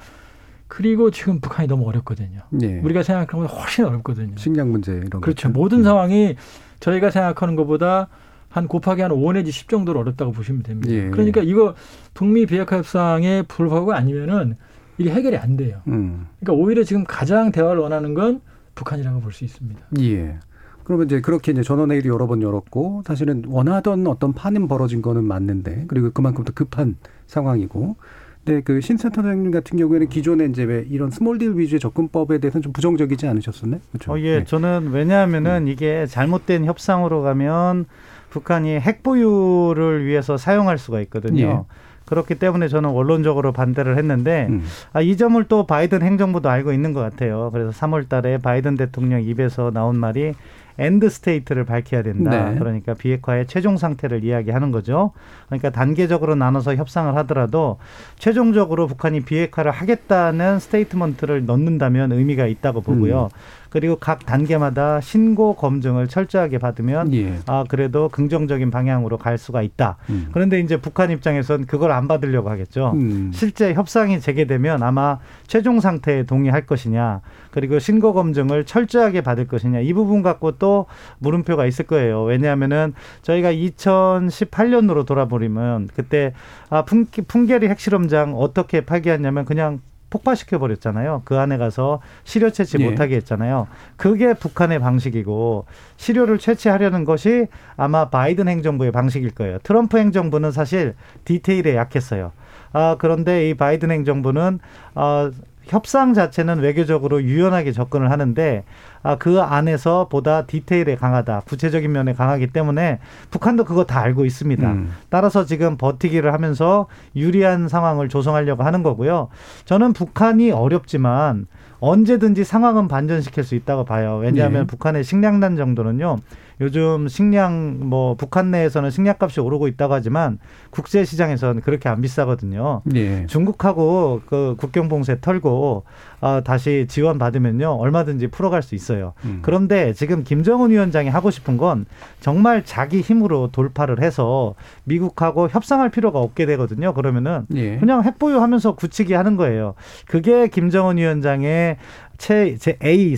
[0.69, 2.41] 그리고 지금 북한이 너무 어렵거든요.
[2.63, 2.81] 예.
[2.81, 4.37] 우리가 생각하는 것보다 훨씬 어렵거든요.
[4.37, 5.51] 식량 문제 이런 그렇죠.
[5.51, 5.85] 모든 음.
[5.85, 6.37] 상황이
[6.81, 8.09] 저희가 생각하는 것보다
[8.53, 10.93] 한 곱하기 한 5 내지 10 정도로 어렵다고 보시면 됩니다.
[10.93, 11.09] 예.
[11.11, 11.75] 그러니까 이거
[12.15, 14.57] 북미 비핵화 협상에 불구하고 아니면은
[14.99, 15.81] 이게 해결이 안 돼요.
[15.88, 16.27] 음.
[16.38, 18.41] 그러니까 오히려 지금 가장 대화를 원하는 건
[18.75, 19.81] 북한이라고 볼 수 있습니다.
[20.01, 20.37] 예.
[20.85, 25.85] 그러면 이제 그렇게 이제 전원회의도 여러 번 열었고 사실은 원하던 어떤 판은 벌어진 거는 맞는데
[25.88, 27.97] 그리고 그만큼 더 급한 상황이고
[28.45, 32.62] 근데 그 신 센터장님 같은 경우에는 기존에 이제 왜 이런 small deal 위주의 접근법에 대해서는
[32.62, 33.81] 좀 부정적이지 않으셨었나요?
[33.93, 34.12] 그렇죠.
[34.12, 34.45] 어, 예, 네.
[34.45, 37.87] 저는 왜냐하면은 이게 잘못된 협상으로 가면
[38.33, 41.66] 북한이 핵 보유를 위해서 사용할 수가 있거든요.
[42.07, 44.64] 그렇기 때문에 저는 원론적으로 반대를 했는데 음.
[44.92, 47.51] 아, 이 점을 또 바이든 행정부도 알고 있는 것 같아요.
[47.53, 50.33] 그래서 3월 달에 바이든 대통령 입에서 나온 말이
[50.79, 52.51] end state를 밝혀야 된다.
[52.51, 52.59] 네.
[52.59, 55.12] 그러니까 비핵화의 최종 상태를 이야기하는 거죠.
[55.47, 57.79] 그러니까 단계적으로 나눠서 협상을 하더라도
[58.18, 63.29] 최종적으로 북한이 비핵화를 하겠다는 statement를 넣는다면 의미가 있다고 보고요.
[63.73, 67.39] 그리고 각 단계마다 신고 검증을 철저하게 받으면 예.
[67.47, 69.97] 아 그래도 긍정적인 방향으로 갈 수가 있다.
[70.11, 70.29] 음.
[70.31, 72.93] 그런데 이제 북한 입장에선 그걸 안 받으려고 하겠죠.
[72.95, 73.31] 음.
[73.33, 79.95] 실제 협상이 재개되면 아마 최종 상태에 동의할 것이냐, 그리고 신고 검증을 철저하게 받을 것이냐 이
[79.95, 80.85] 부분 갖고 또
[81.21, 82.25] 물음표가 있을 거예요.
[82.25, 86.35] 왜냐하면은 저희가 2018년으로 돌아버리면 그때
[86.69, 89.81] 아 풍, 풍계리 핵실험장 어떻게 파기했냐면 그냥
[90.12, 91.22] 폭파시켜 버렸잖아요.
[91.25, 92.85] 그 안에 가서 시료 채취 예.
[92.85, 93.66] 못하게 했잖아요.
[93.96, 95.64] 그게 북한의 방식이고
[95.96, 97.46] 시료를 채취하려는 것이
[97.77, 99.59] 아마 바이든 행정부의 방식일 거예요.
[99.62, 100.94] 트럼프 행정부는 사실
[101.25, 102.33] 디테일에 약했어요.
[102.75, 104.61] 아 그런데 이 바이든 행정부는
[104.94, 105.31] 아
[105.73, 108.63] 협상 자체는 외교적으로 유연하게 접근을 하는데
[109.03, 112.99] 아, 그 안에서 보다 디테일에 강하다, 구체적인 면에 강하기 때문에
[113.31, 114.71] 북한도 그거 다 알고 있습니다.
[114.71, 114.93] 음.
[115.09, 119.29] 따라서 지금 버티기를 하면서 유리한 상황을 조성하려고 하는 거고요.
[119.65, 121.47] 저는 북한이 어렵지만
[121.81, 124.19] 언제든지 상황은 반전시킬 수 있다고 봐요.
[124.23, 124.67] 왜냐하면 네.
[124.67, 126.19] 북한의 식량난 정도는요.
[126.61, 130.38] 요즘 식량 뭐 북한 내에서는 식량값이 오르고 있다고 하지만
[130.71, 132.83] 국제 시장에서는 그렇게 안 비싸거든요.
[132.95, 133.27] 예.
[133.27, 135.85] 중국하고 그 국경 봉쇄 털고
[136.21, 139.15] 어, 다시 지원 받으면요 얼마든지 풀어갈 수 있어요.
[139.25, 139.41] 음.
[139.43, 141.87] 그런데 지금 김정은 위원장이 하고 싶은 건
[142.21, 146.95] 정말 자기 힘으로 돌파를 해서 미국하고 협상할 필요가 없게 되거든요.
[146.95, 147.77] 그러면은 예.
[147.79, 149.75] 그냥 핵 보유하면서 굳히기 하는 거예요.
[150.07, 151.77] 그게 김정은 위원장의
[152.19, 153.15] 최, 제 A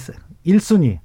[0.47, 0.99] 1순위.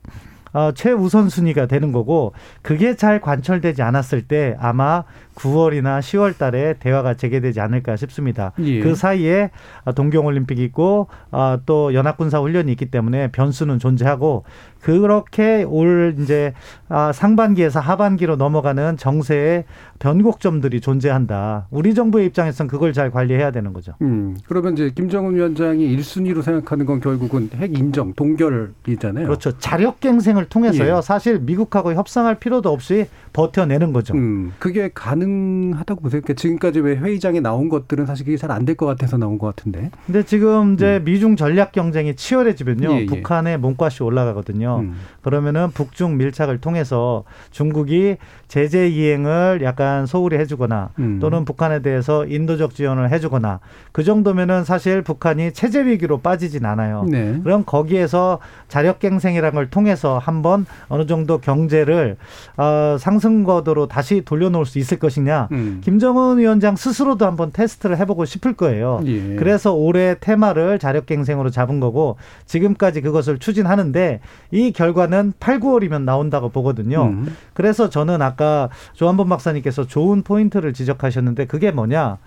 [0.54, 5.04] 어, 최우선 순위가 되는 거고 그게 잘 관철되지 않았을 때 아마
[5.40, 8.52] 9월이나 10월 달에 대화가 재개되지 않을까 싶습니다.
[8.60, 8.82] 예.
[8.82, 9.52] 그 사이에
[9.96, 14.44] 동경올림픽이 있고 아, 또 연합군사 훈련이 있기 때문에 변수는 존재하고
[14.82, 16.54] 그렇게 올 이제
[16.88, 19.66] 아, 상반기에서 하반기로 넘어가는 정세의
[20.00, 21.68] 변곡점들이 존재한다.
[21.72, 23.94] 우리 정부의 입장에서는 그걸 잘 관리해야 되는 거죠.
[24.02, 24.38] 음.
[24.48, 29.26] 그러면 이제 김정은 위원장이 일순위로 생각하는 건 결국은 핵 인정, 동결이잖아요.
[29.26, 29.58] 그렇죠.
[29.58, 30.98] 자력갱생을 통해서요.
[30.98, 31.02] 예.
[31.02, 34.14] 사실 미국하고 협상할 필요도 없이 버텨내는 거죠.
[34.16, 35.29] 음, 그게 가능
[35.76, 36.22] 하다고 보세요.
[36.22, 39.48] 그러니까 지금까지 왜 회의장에 나온 것들은 사실 그게 잘 안 될 것 같아서 나온 것
[39.56, 39.90] 같은데.
[40.06, 42.90] 근데 지금 이제 미중 전략 경쟁이 치열해지면요.
[42.90, 42.96] 음.
[42.98, 43.06] 예, 예.
[43.06, 44.80] 북한의 몸값이 올라가거든요.
[44.84, 44.96] 음.
[45.22, 51.20] 그러면은 북중 밀착을 통해서 중국이 제재 이행을 약간 소홀히 해주거나 음.
[51.20, 53.60] 또는 북한에 대해서 인도적 지원을 해주거나
[53.92, 57.06] 그 정도면은 사실 북한이 체제 위기로 빠지진 않아요.
[57.10, 57.40] 네.
[57.44, 58.40] 그럼 거기에서
[58.70, 62.18] 자력갱생이라는 걸 통해서 한번 어느 정도 경제를
[62.58, 65.48] 어, 상승 거도로 다시 돌려놓을 수 있을 것 이냐.
[65.52, 65.82] 음.
[65.84, 69.02] 김정은 위원장 스스로도 한번 테스트를 해보고 싶을 거예요.
[69.06, 69.36] 예.
[69.36, 74.20] 그래서 올해 테마를 자력갱생으로 잡은 거고 지금까지 그것을 추진하는데
[74.52, 77.06] 이 결과는 8, 9월이면 나온다고 보거든요.
[77.06, 77.36] 음.
[77.54, 82.18] 그래서 저는 아까 조한범 박사님께서 좋은 포인트를 지적하셨는데 그게 뭐냐?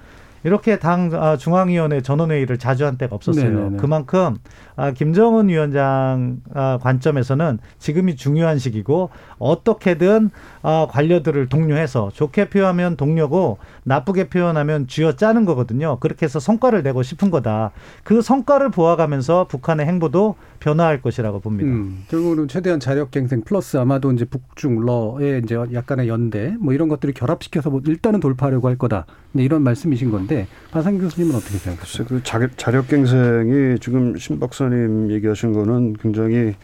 [0.44, 3.50] 이렇게 당 아, 중앙위원회 전원회의를 자주 한 때가 없었어요.
[3.50, 3.76] 네네네.
[3.76, 4.36] 그만큼
[4.76, 10.30] 아, 김정은 위원장 아, 관점에서는 지금이 중요한 시기고 어떻게든
[10.62, 15.98] 아, 관료들을 독려해서 좋게 표현하면 독려고 나쁘게 표현하면 쥐어 짜는 거거든요.
[16.00, 17.70] 그렇게 해서 성과를 내고 싶은 거다.
[18.02, 21.68] 그 성과를 보아가면서 북한의 행보도 변화할 것이라고 봅니다.
[21.68, 27.68] 음, 결국은 최대한 자력갱생 플러스 아마도 이제 북중러의 이제 약간의 연대 뭐 이런 것들을 결합시켜서
[27.68, 29.06] 뭐 일단은 돌파하려고 할 거다.
[29.34, 32.06] 이제 이런 말씀이신 건데 박상 교수님은 어떻게 생각하세요?
[32.06, 36.54] 그 자력, 자력갱생이 지금 신 박사님 얘기하신 거는 굉장히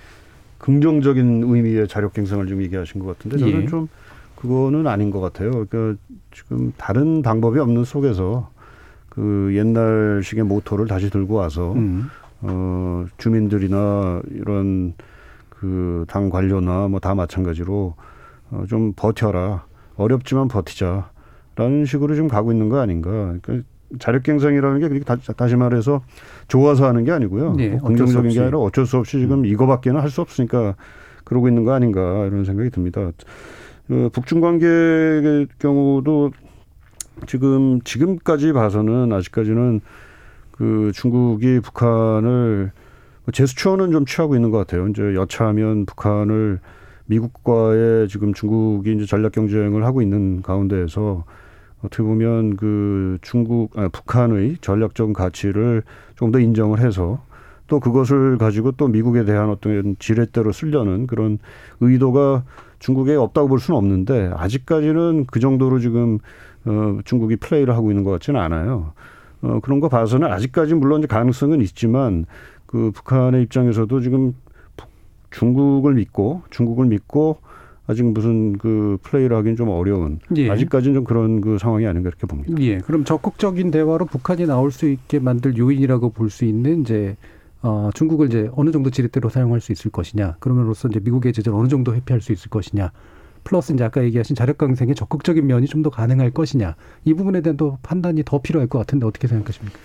[0.58, 3.66] 긍정적인 의미의 자력갱생을 지금 얘기하신 것 같은데 저는 예.
[3.66, 3.88] 좀
[4.36, 5.50] 그거는 아닌 것 같아요.
[5.50, 6.00] 그러니까
[6.32, 8.50] 지금 다른 방법이 없는 속에서
[9.08, 12.08] 그그 옛날식의 모토를 다시 들고 와서 음.
[12.40, 14.94] 어 주민들이나 이런
[15.50, 17.94] 그 당 관료나 뭐 다 마찬가지로
[18.50, 19.64] 어, 좀 버텨라
[19.96, 21.10] 어렵지만 버티자
[21.56, 23.10] 라는 식으로 좀 가고 있는 거 아닌가.
[23.10, 23.66] 그러니까
[23.98, 26.02] 자력갱생이라는 게 그렇게 다, 다시 말해서
[26.46, 27.54] 좋아서 하는 게 아니고요.
[27.54, 28.30] 네, 뭐 긍정적인.
[28.30, 30.76] 게 아니라 어쩔 수 없이 지금 이거밖에는 할 수 없으니까
[31.24, 33.00] 그러고 있는 거 아닌가 이런 생각이 듭니다.
[33.90, 36.30] 어, 북중 관계의 경우도
[37.26, 39.80] 지금 지금까지 봐서는 아직까지는
[40.58, 42.72] 그 중국이 북한을
[43.24, 44.88] 뭐 제스처는 좀 취하고 있는 것 같아요.
[44.88, 46.58] 이제 여차하면 북한을
[47.06, 51.24] 미국과의 지금 중국이 이제 전략 경쟁을 하고 있는 가운데에서
[51.82, 55.84] 어떻게 보면 그 중국 아, 북한의 전략적 가치를
[56.16, 57.22] 좀 더 인정을 해서
[57.68, 61.38] 또 그것을 가지고 또 미국에 대한 어떤 지렛대로 쓰려는 그런
[61.80, 62.42] 의도가
[62.80, 66.18] 중국에 없다고 볼 수는 없는데 아직까지는 그 정도로 지금
[66.64, 68.92] 어 중국이 플레이를 하고 있는 것 같지는 않아요.
[69.42, 72.26] 어 그런 거 봐서는 아직까지 물론 이제 가능성은 있지만
[72.66, 74.34] 그 북한의 입장에서도 지금
[74.76, 74.88] 북-
[75.30, 77.38] 중국을 믿고 중국을 믿고
[77.86, 80.50] 아직 무슨 그 플레이를 하기는 좀 어려운 예.
[80.50, 82.52] 아직까지는 좀 그런 그 상황이 아닌가 이렇게 봅니다.
[82.60, 82.78] 예.
[82.78, 87.16] 그럼 적극적인 대화로 북한이 나올 수 있게 만들 요인이라고 볼 수 있는 이제
[87.62, 90.36] 어, 중국을 이제 어느 정도 지렛대로 사용할 수 있을 것이냐.
[90.38, 92.92] 그러면로써 이제 미국의 제재를 어느 정도 회피할 수 있을 것이냐.
[93.44, 96.74] 플러스 이제 아까 얘기하신 자력 강생의 적극적인 면이 좀 더 가능할 것이냐.
[97.04, 99.78] 이 부분에 대한 또 판단이 더 필요할 것 같은데 어떻게 생각하십니까?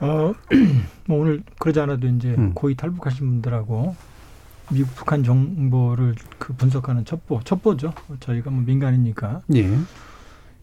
[0.00, 0.32] 어,
[1.06, 2.52] 뭐 오늘 그러지 않아도 이제 음.
[2.54, 3.94] 고위 탈북하신 분들하고
[4.70, 7.92] 미국 북한 정보를 그 분석하는 첩보, 첩보죠.
[8.20, 9.42] 저희가 뭐 민간이니까.
[9.54, 9.68] 예.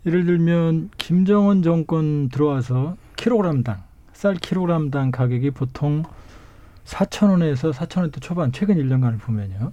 [0.06, 3.82] 예를 들면 김정은 정권 들어와서 킬로그램당
[4.14, 6.04] 쌀 킬로그램당 가격이 보통
[6.86, 9.72] 4천 원에서 4천 원대 초반 최근 1년간을 보면요.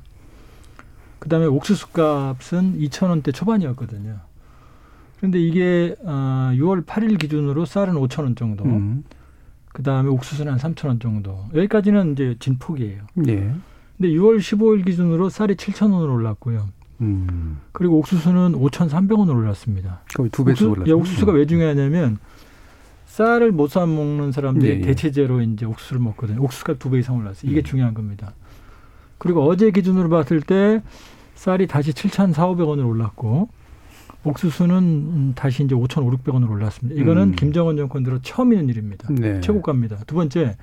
[1.22, 4.16] 그다음에 옥수수 값은 2천 원대 초반이었거든요.
[5.18, 8.64] 그런데 이게 어, 6월 8일 기준으로 쌀은 5천 원 정도.
[8.64, 9.04] 음.
[9.72, 11.46] 그다음에 옥수수는 한 3천 원 정도.
[11.54, 13.02] 여기까지는 이제 진폭이에요.
[13.28, 13.34] 예.
[13.96, 16.68] 근데 6월 15일 기준으로 쌀이 7천 원으로 올랐고요.
[17.02, 17.60] 음.
[17.70, 20.00] 그리고 옥수수는 5,300원으로 올랐습니다.
[20.16, 20.90] 거의 두 배수 옥수- 올랐죠.
[20.90, 22.18] 야, 옥수수가 왜 중요하냐면
[23.06, 24.80] 쌀을 못 사 먹는 사람들이 예, 예.
[24.80, 26.42] 대체제로 이제 옥수수를 먹거든요.
[26.42, 27.48] 옥수수가 두 배 이상 올랐어요.
[27.48, 27.62] 이게 음.
[27.62, 28.32] 중요한 겁니다.
[29.18, 30.82] 그리고 어제 기준으로 봤을 때
[31.42, 33.48] 쌀이 다시 7,400원으로 올랐고
[34.22, 37.00] 옥수수는 음, 다시 이제 5,500원으로 올랐습니다.
[37.00, 37.34] 이거는 음.
[37.34, 39.08] 김정은 정권 들어 처음 있는 일입니다.
[39.10, 39.40] 네.
[39.40, 39.96] 최고가입니다.
[40.06, 40.56] 두 번째,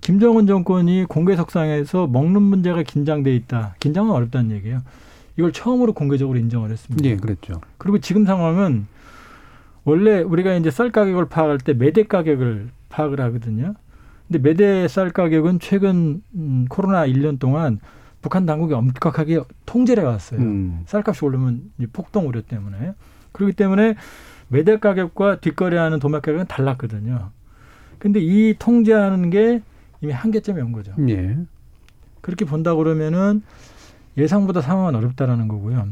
[0.00, 3.74] 김정은 정권이 공개석상에서 먹는 문제가 긴장돼 있다.
[3.78, 4.80] 긴장은 어렵다는 얘기예요.
[5.36, 7.06] 이걸 처음으로 공개적으로 인정을 했습니다.
[7.06, 7.60] 예, 그랬죠.
[7.76, 8.86] 그리고 지금 상황은
[9.84, 13.74] 원래 우리가 이제 쌀 가격을 파악할 때 매대 가격을 파악을 하거든요.
[14.28, 17.80] 근데 매대 쌀 가격은 최근 음, 코로나 1년 동안
[18.22, 20.40] 북한 당국이 엄격하게 통제를 해왔어요.
[20.40, 20.82] 음.
[20.86, 22.92] 쌀값이 오르면 폭동 우려 때문에
[23.32, 23.94] 그렇기 때문에
[24.48, 27.30] 매대 가격과 뒷거래하는 도매 가격은 달랐거든요.
[27.98, 29.62] 근데 이 통제하는 게
[30.00, 30.92] 이미 한계점에 온 거죠.
[31.08, 31.36] 예.
[32.20, 33.42] 그렇게 본다 그러면은
[34.16, 35.88] 예상보다 상황은 어렵다라는 거고요.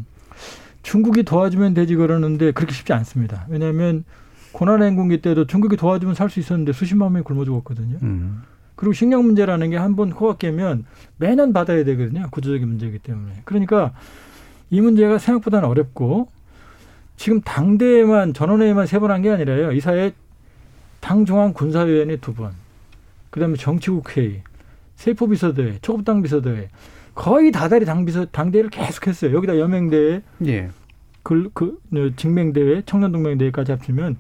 [0.83, 3.47] 중국이 도와주면 되지 그러는데 그렇게 쉽지 않습니다.
[3.49, 4.05] 왜냐하면
[4.53, 7.99] 고난 행군기 때도 중국이 도와주면 살 수 있었는데 수십만 명이 굶어 죽었거든요.
[8.03, 8.43] 음.
[8.79, 10.85] 그리고 식량 문제라는 게 한 번 코가 깨면
[11.17, 12.27] 매년 받아야 되거든요.
[12.31, 13.33] 구조적인 문제이기 때문에.
[13.45, 13.93] 그러니까
[14.71, 16.29] 이 문제가 생각보다는 어렵고
[17.17, 19.73] 지금 당대에만 전원회의만 세 번 한 게 아니라요.
[19.73, 20.13] 이 사이에
[21.01, 22.53] 당 중앙 군사위원회 두 번,
[23.31, 24.43] 그다음에 정치국회의,
[24.97, 26.69] 세포 비서대회, 초급당 비서대회
[27.15, 29.35] 거의 다달이 당 비서 당대회를 계속했어요.
[29.37, 30.71] 여기다 여맹대회, 예.
[31.25, 34.17] 그, 그 어, 직맹대회, 청년동맹대회까지 합치면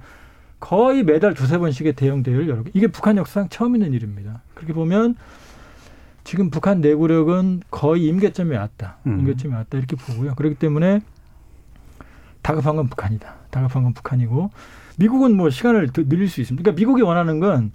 [0.60, 4.42] 거의 매달 두세 번씩의 대형 대회를 열고 이게 북한 역사상 처음 있는 일입니다.
[4.54, 5.14] 그렇게 보면
[6.24, 8.98] 지금 북한 내구력은 거의 임계점에 왔다.
[9.06, 9.20] 음.
[9.20, 10.34] 임계점에 왔다 이렇게 보고요.
[10.34, 11.00] 그렇기 때문에
[12.42, 13.34] 다급한 건 북한이다.
[13.50, 14.50] 다급한 건 북한이고
[14.96, 16.62] 미국은 뭐 시간을 더 늘릴 수 있습니다.
[16.62, 17.72] 그러니까 미국이 원하는 건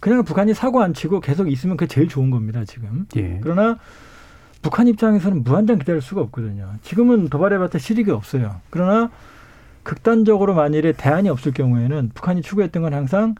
[0.00, 2.64] 그냥 북한이 사고 안 치고 계속 있으면 그게 제일 좋은 겁니다.
[2.64, 3.06] 지금.
[3.16, 3.40] 예.
[3.42, 3.78] 그러나
[4.62, 6.74] 북한 입장에서는 무한정 기다릴 수가 없거든요.
[6.82, 8.60] 지금은 도발해봤자 실익이 없어요.
[8.70, 9.10] 그러나
[9.88, 13.34] 극단적으로 만일에 대안이 없을 경우에는 북한이 추구했던 건 항상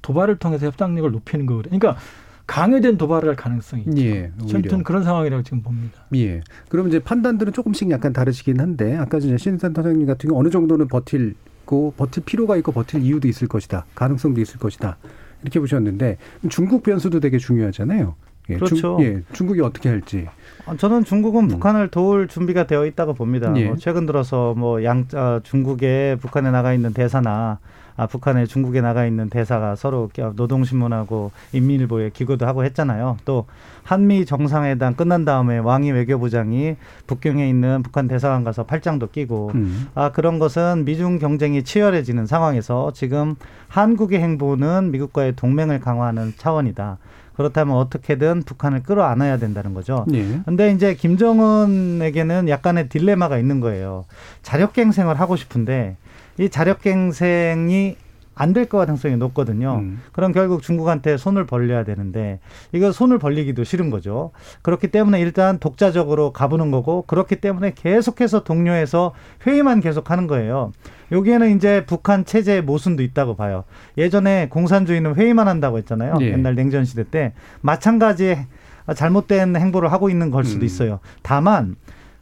[0.00, 1.78] 도발을 통해서 협상력을 높이는 거거든요.
[1.78, 2.00] 그러니까
[2.46, 4.00] 강요된 도발을 할 가능성이 있죠.
[4.00, 4.32] 예.
[4.50, 6.06] 아무튼 그런 상황이라고 지금 봅니다.
[6.14, 6.40] 예.
[6.70, 11.34] 그럼 이제 판단들은 조금씩 약간 다르시긴 한데 아까 이제 신센터장님 같은 경우 어느 정도는 버틸
[11.66, 13.84] 고 버틸 필요가 있고 버틸 이유도 있을 것이다.
[13.94, 14.96] 가능성도 있을 것이다.
[15.42, 16.16] 이렇게 보셨는데
[16.48, 18.14] 중국 변수도 되게 중요하잖아요.
[18.48, 18.74] 예, 그렇죠.
[18.74, 20.26] 중, 예, 중국이 어떻게 할지.
[20.70, 23.52] 어, 저는 중국은 북한을 도울 준비가 되어 있다고 봅니다.
[23.56, 23.66] 예.
[23.66, 27.58] 뭐 최근 들어서 뭐 양, 아, 중국에 북한에 나가 있는 대사나
[28.00, 33.18] 아, 북한에 중국에 나가 있는 대사가 서로 노동신문하고 인민일보에 기고도 하고 했잖아요.
[33.26, 33.44] 또
[33.82, 39.88] 한미 정상회담 끝난 다음에 왕이 외교부장이 북경에 있는 북한 대사관 가서 팔짱도 끼고 음.
[39.94, 43.34] 아 그런 것은 미중 경쟁이 치열해지는 상황에서 지금
[43.68, 46.96] 한국의 행보는 미국과의 동맹을 강화하는 차원이다.
[47.34, 50.06] 그렇다면 어떻게든 북한을 끌어안아야 된다는 거죠.
[50.14, 50.40] 예.
[50.46, 54.06] 근데 이제 김정은에게는 약간의 딜레마가 있는 거예요.
[54.42, 55.96] 자력갱생을 하고 싶은데
[56.40, 57.96] 이 자력갱생이
[58.34, 59.80] 안될것 가능성이 높거든요.
[59.82, 60.00] 음.
[60.12, 62.40] 그럼 결국 중국한테 손을 벌려야 되는데
[62.72, 64.30] 이거 손을 벌리기도 싫은 거죠.
[64.62, 69.12] 그렇기 때문에 일단 독자적으로 가보는 거고 그렇기 때문에 계속해서 동료에서
[69.46, 70.72] 회의만 계속하는 거예요.
[71.12, 73.64] 여기에는 이제 북한 체제의 모순도 있다고 봐요.
[73.98, 76.14] 예전에 공산주의는 회의만 한다고 했잖아요.
[76.22, 76.32] 예.
[76.32, 78.46] 옛날 냉전 시대 때 마찬가지
[78.94, 80.64] 잘못된 행보를 하고 있는 걸 수도 음.
[80.64, 81.00] 있어요.
[81.22, 81.76] 다만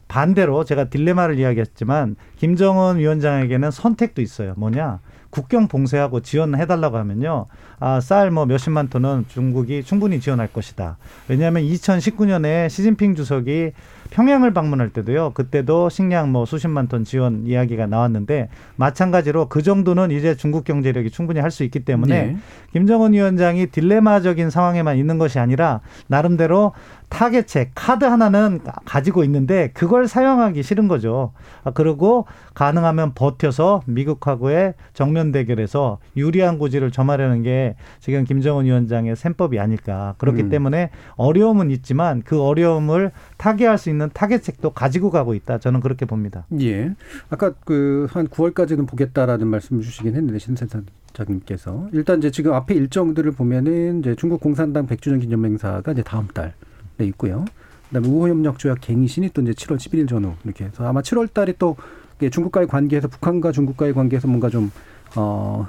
[0.09, 4.55] 반대로 제가 딜레마를 이야기했지만 김정은 위원장에게는 선택도 있어요.
[4.57, 5.01] 뭐냐?
[5.31, 7.47] 국경 봉쇄하고 지원해달라고 하면요.
[7.81, 10.97] 아, 쌀 뭐 몇십만 톤은 중국이 충분히 지원할 것이다.
[11.29, 13.73] 왜냐하면 2019년에 시진핑 주석이
[14.11, 15.33] 평양을 방문할 때도요.
[15.35, 21.41] 그때도 식량 뭐 수십만 톤 지원 이야기가 나왔는데 마찬가지로 그 정도는 이제 중국 경제력이 충분히
[21.41, 22.37] 할 수 있기 때문에 예.
[22.73, 26.73] 김정은 위원장이 딜레마적인 상황에만 있는 것이 아니라 나름대로
[27.09, 31.33] 타겟책 카드 하나는 가지고 있는데 그걸 사용하기 싫은 거죠.
[31.65, 39.59] 아, 그리고 가능하면 버텨서 미국하고의 정면 대결에서 유리한 고지를 점하려는 게 지금 김정은 위원장의 셈법이
[39.59, 40.15] 아닐까.
[40.19, 40.49] 그렇기 음.
[40.51, 45.59] 때문에 어려움은 있지만 그 어려움을 타개할 수 있는 타겟책도 가지고 가고 있다.
[45.59, 46.45] 저는 그렇게 봅니다.
[46.61, 46.95] 예.
[47.31, 54.01] 아까 그 한 9월까지는 보겠다라는 말씀을 주시긴 했는데 신센터장님께서 일단 이제 지금 앞에 일정들을 보면은
[54.01, 56.55] 이제 중국 공산당 100주년 기념 행사가 이제 다음 달
[57.01, 57.45] 에 있고요.
[57.89, 61.77] 그다음에 우호협력 조약 갱신이 또 이제 7월 11일 전후 이렇게 해서 아마 7월 달에 또
[62.19, 64.71] 중국과의 관계에서 북한과 중국과의 관계에서 뭔가 좀
[65.17, 65.67] 어.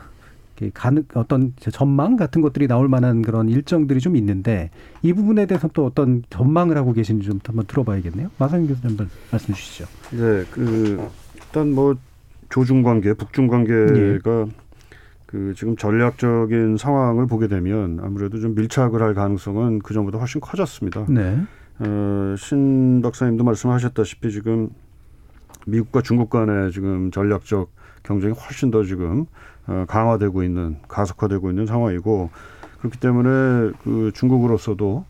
[0.73, 5.85] 가능 어떤 전망 같은 것들이 나올 만한 그런 일정들이 좀 있는데 이 부분에 대해서 또
[5.85, 8.29] 어떤 전망을 하고 계신지 좀 한번 들어봐야겠네요.
[8.37, 9.85] 마상현 교수님 한번 말씀 주시죠.
[10.11, 11.95] 네, 그 일단 뭐
[12.49, 14.47] 조중 관계, 북중 관계가
[15.29, 21.05] 그 지금 전략적인 상황을 보게 되면 아무래도 좀 밀착을 할 가능성은 그 전보다 훨씬 커졌습니다.
[21.07, 21.43] 네.
[21.77, 24.69] 어, 신 박사님도 말씀하셨다시피 지금
[25.67, 27.69] 미국과 중국 간의 지금 전략적
[28.01, 29.27] 경쟁이 훨씬 더 지금
[29.67, 32.31] 어, 강화되고 있는 가속화되고 있는 상황이고
[32.79, 35.05] 그렇기 때문에 그 중국으로서도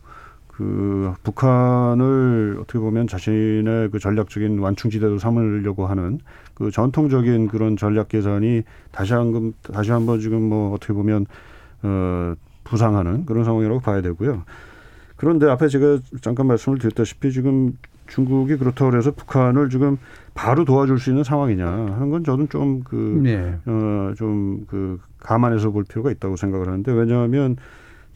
[0.60, 6.18] 그 북한을 어떻게 보면 자신의 그 전략적인 완충지대로 삼으려고 하는
[6.52, 11.24] 그 전통적인 그런 전략 계산이 다시 한번 다시 한번 지금 뭐 어떻게 보면
[11.82, 14.42] 어 부상하는 그런 상황이라고 봐야 되고요.
[15.16, 19.96] 그런데 앞에 제가 잠깐 말씀을 드렸다시피 지금 중국이 그렇다고 해서 북한을 지금
[20.34, 23.58] 바로 도와줄 수 있는 상황이냐 하는 건 저는 좀그 네.
[23.64, 27.56] 어, 좀 그 감안해서 볼 필요가 있다고 생각을 하는데 왜냐하면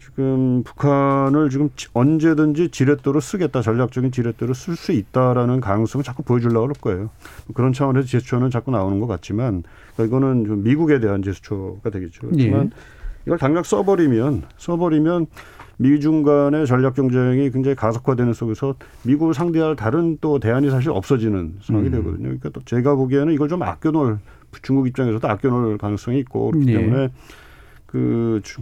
[0.05, 6.67] 지금 북한을 지금 지- 언제든지 지렛대로 쓰겠다 전략적인 지렛대로 쓸 수 있다라는 가능성을 자꾸 보여주려고
[6.67, 7.09] 할 거예요.
[7.55, 9.63] 그런 차원에서 제스처는 자꾸 나오는 것 같지만
[9.95, 12.27] 그러니까 이거는 좀 미국에 대한 제스처가 되겠죠.
[12.37, 12.45] 예.
[12.45, 12.71] 하지만
[13.27, 15.27] 이걸 당장 써버리면 써버리면
[15.79, 21.89] 미중 간의 전략 경쟁이 굉장히 가속화되는 속에서 미국을 상대할 다른 또 대안이 사실 없어지는 상황이
[21.89, 21.93] 음.
[21.93, 22.23] 되거든요.
[22.25, 24.19] 그러니까 또 제가 보기에는 이걸 좀 아껴놓을
[24.63, 26.79] 중국 입장에서도 아껴놓을 가능성이 있고 그렇기 예.
[26.79, 27.09] 때문에
[27.87, 28.61] 그 주-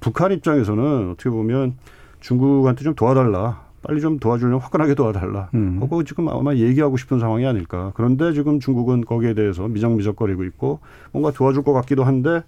[0.00, 1.74] 북한 입장에서는 어떻게 보면
[2.20, 3.68] 중국한테 좀 도와달라.
[3.82, 5.48] 빨리 좀 도와주려면 화끈하게 도와달라.
[5.54, 5.78] 음.
[5.80, 7.92] 하고 지금 아마 얘기하고 싶은 상황이 아닐까.
[7.94, 10.80] 그런데 지금 중국은 거기에 대해서 미적미적거리고 있고
[11.12, 12.42] 뭔가 도와줄 것 같기도 한데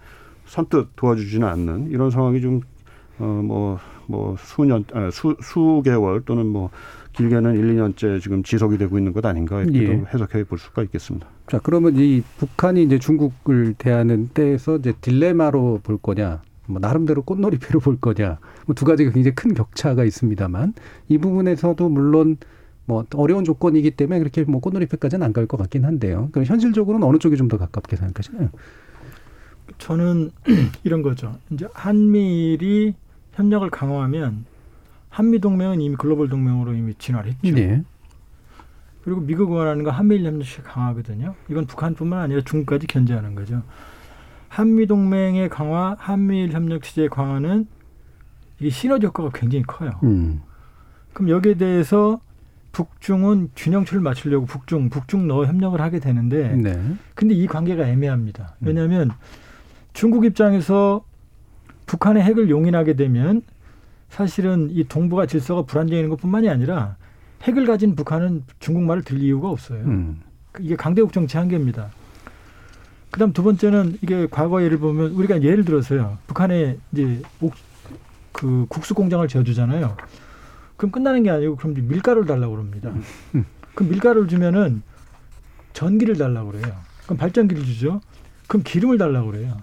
[0.45, 2.61] 선뜻 도와주지는 않는 이런 상황이 좀
[3.21, 6.71] 어 뭐 뭐 수년 아, 수 수개월 또는 뭐
[7.13, 9.99] 길게는 1, 2년째 지금 지속이 되고 있는 것 아닌가 이렇게 예.
[9.99, 11.27] 도 해석해 볼 수가 있겠습니다.
[11.47, 17.81] 자, 그러면 이 북한이 이제 중국을 대하는 때에서 이제 딜레마로 볼 거냐, 뭐 나름대로 꽃놀이패로
[17.81, 20.75] 볼 거냐, 뭐 두 가지가 굉장히 큰 격차가 있습니다만
[21.09, 22.37] 이 부분에서도 물론
[22.87, 26.29] 뭐 어려운 조건이기 때문에 그렇게 뭐 꽃놀이패까지는 안 갈 것 같긴 한데요.
[26.33, 28.49] 그럼 현실적으로는 어느 쪽이 좀 더 가깝게 생각하시나요?
[29.79, 30.31] 저는
[30.85, 31.37] 이런 거죠.
[31.51, 32.95] 이제 한미일이
[33.33, 34.45] 협력을 강화하면
[35.09, 37.55] 한미 동맹은 이미 글로벌 동맹으로 이미 진화를 했죠.
[37.55, 37.83] 네.
[39.05, 41.35] 그리고 미국을 원하는 거 한미일 협력이 강하거든요.
[41.51, 43.63] 이건 북한뿐만 아니라 중국까지 견제하는 거죠.
[44.53, 47.67] 한미 동맹의 강화, 한미일 협력 체제의 강화는
[48.61, 49.93] 이게 시너지 효과가 굉장히 커요.
[50.03, 50.43] 음.
[51.15, 52.21] 그럼 여기에 대해서
[52.73, 56.79] 북중은 균형치를 맞추려고 북중, 북중 넣어 협력을 하게 되는데 네.
[57.15, 58.57] 근데 이 관계가 애매합니다.
[58.61, 59.11] 왜냐하면
[59.95, 61.03] 중국 입장에서
[61.87, 63.41] 북한의 핵을 용인하게 되면
[64.11, 66.97] 사실은 이 동북아 질서가 불안정해지는 것뿐만이 아니라
[67.45, 69.83] 핵을 가진 북한은 중국 말을 들을 이유가 없어요.
[69.85, 70.21] 음.
[70.61, 71.89] 이게 강대국 정치 한계입니다.
[73.13, 76.17] 그다음 두 번째는 이게 과거 예를 보면 우리가 예를 들어서요.
[76.27, 77.53] 북한에 이제 옥,
[78.33, 79.97] 그 국수 공장을 지어주잖아요.
[80.79, 82.91] 그럼 끝나는 게 아니고 그럼 밀가루를 달라고 그럽니다.
[83.75, 84.83] 그럼 밀가루를 주면은
[85.75, 86.75] 전기를 달라고 그래요.
[87.05, 88.01] 그럼 발전기를 주죠.
[88.49, 89.59] 그럼 기름을 달라고 그래요.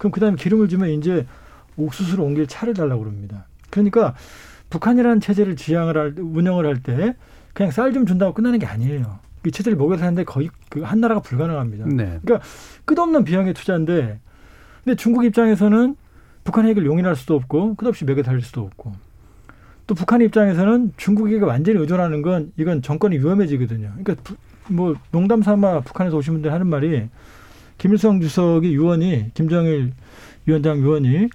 [0.00, 1.26] 그럼 그다음에 기름을 주면 이제
[1.76, 3.46] 옥수수를 옮길 차를 달라고 그럽니다.
[3.70, 4.14] 그러니까
[4.68, 7.14] 북한이라는 체제를 지향을 할 운영을 할 때
[7.54, 9.20] 그냥 쌀 좀 준다고 끝나는 게 아니에요.
[9.46, 11.86] 이 체제를 먹여서 하는데 거의 그 한 나라가 불가능합니다.
[11.86, 12.18] 네.
[12.22, 12.46] 그러니까
[12.84, 14.20] 끝없는 비용의 투자인데
[14.84, 15.96] 근데 중국 입장에서는
[16.44, 18.92] 북한 핵을 용인할 수도 없고 끝없이 먹여 살릴 수도 없고
[19.86, 23.92] 또 북한 입장에서는 중국에게 완전히 의존하는 건 이건 정권이 위험해지거든요.
[24.02, 24.36] 그러니까 부-
[24.72, 27.08] 뭐 농담 삼아 북한에서 오신 분들 하는 말이
[27.78, 29.92] 김일성 주석이 유언이 김정일
[30.46, 31.28] 위원장 유언이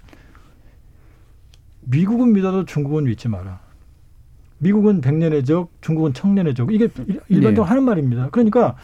[1.82, 3.60] 미국은 믿어도 중국은 믿지 마라.
[4.66, 6.72] 미국은 백년의 적, 중국은 청년의 적.
[6.74, 7.70] 이게 일- 일반적으로 네.
[7.70, 8.30] 하는 말입니다.
[8.32, 8.76] 그러니까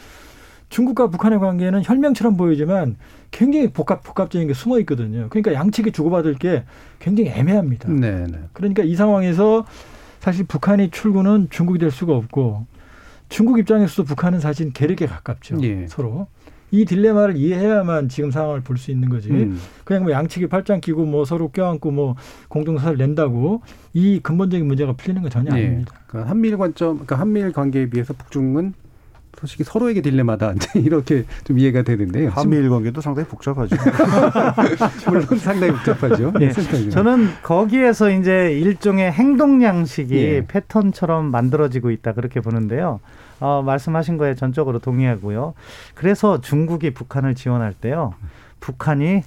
[0.68, 2.96] 중국과 북한의 관계는 혈맹처럼 보이지만
[3.32, 5.26] 굉장히 복합 복합적인 게 숨어 있거든요.
[5.28, 6.62] 그러니까 양측이 주고받을 게
[7.00, 7.90] 굉장히 애매합니다.
[7.90, 8.38] 네, 네.
[8.52, 9.66] 그러니까 이 상황에서
[10.20, 12.64] 사실 북한이 출구는 중국이 될 수가 없고
[13.28, 15.56] 중국 입장에서도 북한은 사실 계력에 가깝죠.
[15.62, 15.86] 예.
[15.88, 16.28] 서로.
[16.72, 19.30] 이 딜레마를 이해해야만 지금 상황을 볼 수 있는 거지.
[19.30, 19.60] 음.
[19.84, 22.16] 그냥 뭐 양측이 팔짱 끼고 뭐 서로 껴안고 뭐
[22.48, 23.60] 공동사를 낸다고
[23.92, 25.66] 이 근본적인 문제가 풀리는 건 전혀 예.
[25.66, 25.94] 아닙니다.
[26.06, 28.72] 그러니까 한미일 관점, 그러니까 한미일 관계에 비해서 북중은
[29.38, 32.30] 솔직히 서로에게 딜레마다 이제 이렇게 좀 이해가 되는데요.
[32.30, 33.76] 한미일 관계도 상당히 복잡하죠.
[35.08, 36.32] 물론 상당히 복잡하죠.
[36.40, 36.50] 예.
[36.90, 40.46] 저는 거기에서 이제 일종의 행동 양식이 예.
[40.46, 43.00] 패턴처럼 만들어지고 있다 그렇게 보는데요.
[43.42, 45.54] 어, 말씀하신 거에 전적으로 동의하고요.
[45.94, 48.14] 그래서 중국이 북한을 지원할 때요.
[48.60, 49.22] 북한이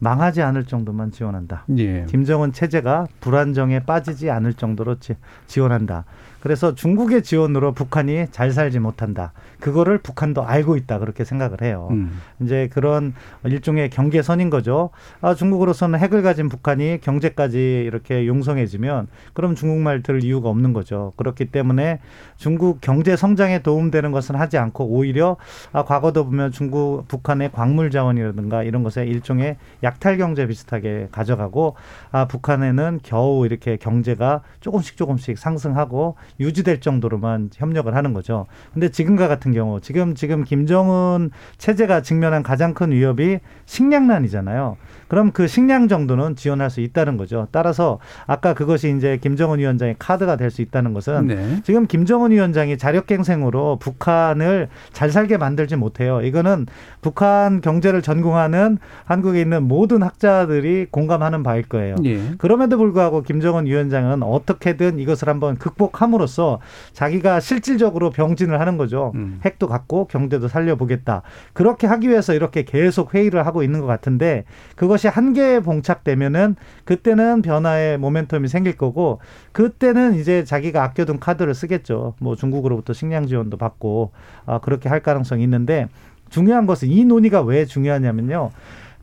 [0.00, 1.64] 망하지 않을 정도만 지원한다.
[1.78, 2.04] 예.
[2.08, 5.14] 김정은 체제가 불안정에 빠지지 않을 정도로 지,
[5.46, 6.04] 지원한다.
[6.42, 9.32] 그래서 중국의 지원으로 북한이 잘 살지 못한다.
[9.60, 10.98] 그거를 북한도 알고 있다.
[10.98, 11.86] 그렇게 생각을 해요.
[11.92, 12.20] 음.
[12.40, 13.14] 이제 그런
[13.44, 14.90] 일종의 경계선인 거죠.
[15.20, 21.12] 아, 중국으로서는 핵을 가진 북한이 경제까지 이렇게 용성해지면 그럼 중국말 들을 이유가 없는 거죠.
[21.14, 22.00] 그렇기 때문에
[22.36, 25.36] 중국 경제 성장에 도움되는 것은 하지 않고 오히려
[25.72, 31.76] 아, 과거도 보면 중국 북한의 광물 자원이라든가 이런 것에 일종의 약탈 경제 비슷하게 가져가고
[32.10, 38.46] 아, 북한에는 겨우 이렇게 경제가 조금씩 조금씩 상승하고 유지될 정도로만 협력을 하는 거죠.
[38.72, 44.76] 근데 지금과 같은 경우 지금 지금 김정은 체제가 직면한 가장 큰 위협이 식량난이잖아요.
[45.08, 47.48] 그럼 그 식량 정도는 지원할 수 있다는 거죠.
[47.50, 51.60] 따라서 아까 그것이 이제 김정은 위원장의 카드가 될 수 있다는 것은 네.
[51.64, 56.20] 지금 김정은 위원장이 자력갱생으로 북한을 잘 살게 만들지 못해요.
[56.20, 56.66] 이거는
[57.00, 61.96] 북한 경제를 전공하는 한국에 있는 모든 학자들이 공감하는 바일 거예요.
[62.04, 62.20] 예.
[62.38, 66.60] 그럼에도 불구하고 김정은 위원장은 어떻게든 이것을 한번 극복함으로 써
[66.92, 69.12] 자기가 실질적으로 병진을 하는 거죠.
[69.14, 69.40] 음.
[69.44, 71.22] 핵도 갖고 경제도 살려보겠다.
[71.52, 74.44] 그렇게 하기 위해서 이렇게 계속 회의를 하고 있는 것 같은데
[74.76, 79.20] 그것이 한계에 봉착되면은 그때는 변화의 모멘텀이 생길 거고
[79.52, 82.14] 그때는 이제 자기가 아껴둔 카드를 쓰겠죠.
[82.18, 84.12] 뭐 중국으로부터 식량 지원도 받고
[84.46, 85.88] 아, 그렇게 할 가능성이 있는데
[86.28, 88.50] 중요한 것은 이 논의가 왜 중요하냐면요.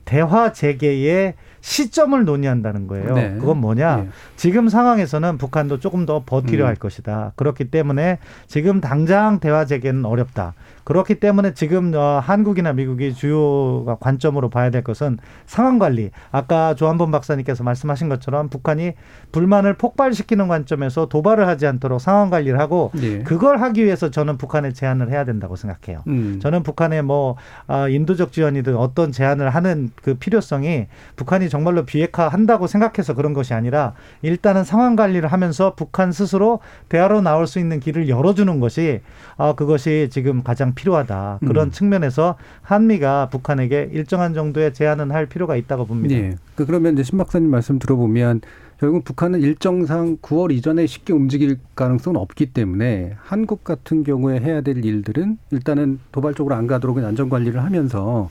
[0.06, 3.14] 대화 재개의 시점을 논의한다는 거예요.
[3.14, 3.36] 네.
[3.40, 4.06] 그건 뭐냐?
[4.06, 4.10] 예.
[4.36, 6.68] 지금 상황에서는 북한도 조금 더 버티려 음.
[6.68, 7.34] 할 것이다.
[7.36, 10.54] 그렇기 때문에 지금 당장 대화 재개는 어렵다.
[10.84, 16.12] 그렇기 때문에 지금 어, 한국이나 미국이 주요 관점으로 봐야 될 것은 상황 관리.
[16.32, 18.94] 아까 조한범 박사님께서 말씀하신 것처럼 북한이
[19.32, 23.24] 불만을 폭발시키는 관점에서 도발을 하지 않도록 상황 관리를 하고 예.
[23.24, 26.04] 그걸 하기 위해서 저는 북한에 제안을 해야 된다고 생각해요.
[26.08, 26.40] 음.
[26.42, 27.36] 저는 북한의 뭐
[27.68, 33.94] 아, 인도적 지원이든 어떤 제안을 하는 그 필요성이 북한이 정말로 비핵화한다고 생각해서 그런 것이 아니라
[34.22, 36.60] 일단은 상황 관리를 하면서 북한 스스로
[36.90, 39.02] 대화로 나올 수 있는 길을 열어주는 것이
[39.38, 41.40] 아, 그것이 지금 가장 필요하다.
[41.46, 41.72] 그런 음.
[41.72, 46.16] 측면에서 한미가 북한에게 일정한 정도의 제안은 할 필요가 있다고 봅니다.
[46.16, 46.36] 예.
[46.56, 48.42] 그 그러면 이제 신 박사님 말씀 들어보면
[48.80, 54.86] 결국 북한은 일정상 9월 이전에 쉽게 움직일 가능성은 없기 때문에 한국 같은 경우에 해야 될
[54.86, 58.30] 일들은 일단은 도발적으로 안 가도록 안전 관리를 하면서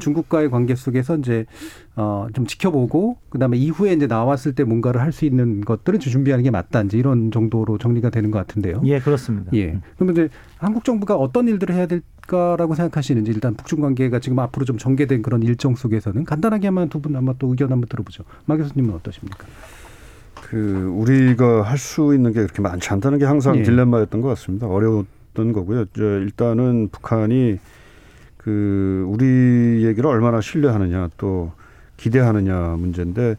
[0.00, 1.44] 중국과의 관계 속에서 이제
[1.96, 6.50] 어좀 지켜보고 그다음에 이후에 이제 나왔을 때 뭔가를 할 수 있는 것들은 좀 준비하는 게
[6.50, 8.80] 맞다 이제 이런 정도로 정리가 되는 것 같은데요.
[8.84, 9.50] 예, 그렇습니다.
[9.54, 9.78] 예.
[9.96, 14.78] 그러면 이제 한국 정부가 어떤 일들을 해야 될까라고 생각하시는지 일단 북중 관계가 지금 앞으로 좀
[14.78, 18.24] 전개된 그런 일정 속에서는 간단하게 한번 두분 한번 또 의견 한번 들어보죠.
[18.46, 19.46] 마 교수님은 어떠십니까?
[20.40, 23.62] 그 우리가 할 수 있는 게 그렇게 많지 않다는 게 항상 예.
[23.62, 24.66] 딜레마였던 것 같습니다.
[24.66, 25.84] 어려웠던 거고요.
[25.94, 27.58] 저 일단은 북한이
[28.42, 31.52] 그 우리 얘기를 얼마나 신뢰하느냐 또
[31.96, 33.36] 기대하느냐 문제인데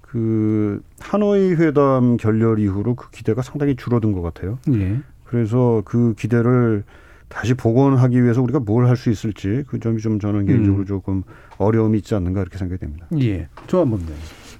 [0.00, 4.58] 그 하노이 회담 결렬 이후로 그 기대가 상당히 줄어든 것 같아요.
[4.72, 5.00] 예.
[5.24, 6.82] 그래서 그 기대를
[7.28, 10.86] 다시 복원하기 위해서 우리가 뭘 할 수 있을지 그 점이 좀 저는 개인적으로 음.
[10.86, 11.22] 조금
[11.58, 13.06] 어려움이 있지 않는가 이렇게 생각이 됩니다.
[13.20, 13.46] 예.
[13.68, 14.12] 조한범 네.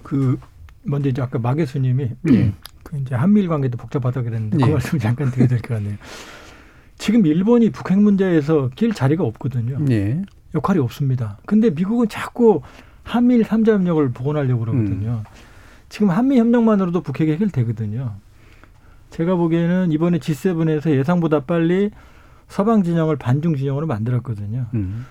[0.04, 0.38] 그
[0.84, 2.52] 먼저 이제 아까 마 교수님이 예.
[2.84, 4.66] 그 이제 한미일 관계도 복잡하다 그랬는데 예.
[4.66, 5.96] 그 말씀 잠깐 드려야 될 것 같네요.
[7.00, 9.78] 지금 일본이 북핵 문제에서 낄 자리가 없거든요.
[9.90, 10.20] 예.
[10.54, 11.38] 역할이 없습니다.
[11.46, 12.60] 근데 미국은 자꾸
[13.02, 15.22] 한미일 삼자 협력을 복원하려고 그러거든요.
[15.88, 18.12] 지금 한미 협력만으로도 북핵이 해결되거든요.
[19.08, 21.90] 제가 보기에는 이번에 G7에서 예상보다 빨리
[22.48, 24.66] 서방 진영을 반중 진영으로 만들었거든요.
[24.74, 25.06] 음.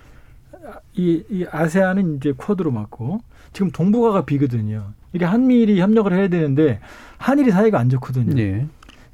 [0.93, 3.19] 이, 이 아세안은 이제 쿼드로 맞고
[3.51, 4.93] 지금 동북아가 비거든요.
[5.13, 6.79] 이게 한미일이 협력을 해야 되는데
[7.17, 8.39] 한일이 사이가 안 좋거든요.
[8.39, 8.67] 예.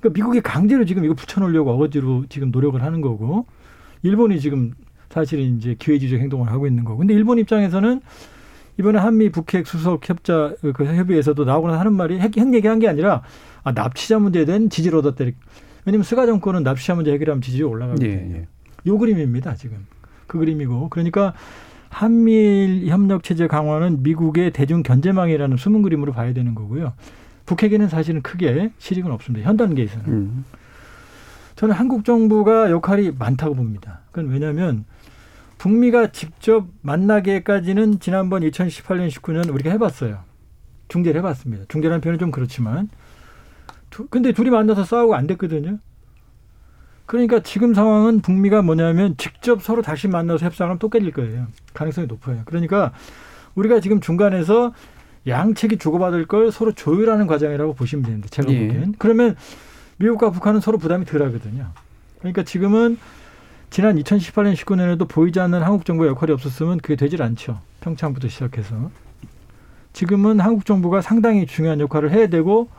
[0.05, 3.47] 그러니까 미국이 강제로 지금 이거 붙여놓으려고 어거지로 지금 노력을 하는 거고
[4.03, 4.73] 일본이 지금
[5.09, 8.01] 사실은 이제 기회주의적 행동을 하고 있는 거고 근데 일본 입장에서는
[8.77, 12.87] 이번에 한미 북핵 수석 협자 그 협의에서도 나오고 나서 하는 말이 핵, 핵 얘기한 게
[12.87, 13.23] 아니라
[13.63, 15.25] 아, 납치자 문제에 대한 지지를 얻었다.
[15.85, 18.09] 왜냐면 스가 정권은 납치자 문제 해결하면 지지율이 올라가거든요.
[18.09, 18.31] 예.
[18.33, 18.47] 예.
[18.87, 19.85] 요 그림입니다, 지금.
[20.27, 20.89] 그 그림이고.
[20.89, 21.33] 그러니까
[21.89, 26.93] 한미일 협력 체제 강화는 미국의 대중 견제망이라는 숨은 그림으로 봐야 되는 거고요.
[27.45, 29.47] 북핵에는 사실은 크게 실익은 없습니다.
[29.47, 30.05] 현 단계에서는.
[30.07, 30.45] 음.
[31.55, 34.01] 저는 한국 정부가 역할이 많다고 봅니다.
[34.11, 34.85] 그건 왜냐하면
[35.57, 40.19] 북미가 직접 만나기까지는 지난번 2018년, 19년 우리가 해봤어요.
[40.89, 41.65] 중재를 해봤습니다.
[41.69, 42.89] 중재라는 표현은 좀 그렇지만.
[43.89, 45.79] 두- 근데 둘이 만나서 싸우고 안 됐거든요.
[47.05, 51.47] 그러니까 지금 상황은 북미가 뭐냐면 직접 서로 다시 만나서 협상하면 또 깨질 거예요.
[51.73, 52.41] 가능성이 높아요.
[52.45, 52.91] 그러니까
[53.53, 54.73] 우리가 지금 중간에서
[55.27, 58.67] 양측이 주고받을 걸 서로 조율하는 과정이라고 보시면 되는데 제가 예.
[58.67, 58.95] 보기엔.
[58.97, 59.35] 그러면
[59.97, 61.67] 미국과 북한은 서로 부담이 덜 하거든요.
[62.19, 62.97] 그러니까 지금은
[63.69, 67.59] 지난 2018년 19년에도 보이지 않는 한국 정부의 역할이 없었으면 그게 되질 않죠.
[67.81, 68.91] 평창부터 시작해서.
[69.93, 72.69] 지금은 한국 정부가 상당히 중요한 역할을 해야 되고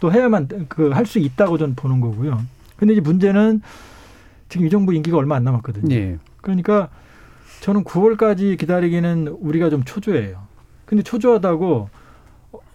[0.00, 2.42] 또 해야만 그 할 수 있다고 저는 보는 거고요.
[2.76, 3.60] 근데 이제 문제는
[4.48, 5.94] 지금 이 정부 임기가 얼마 안 남았거든요.
[5.94, 6.18] 예.
[6.40, 6.88] 그러니까
[7.60, 10.47] 저는 9월까지 기다리기는 우리가 좀 초조해요.
[10.88, 11.90] 근데 초조하다고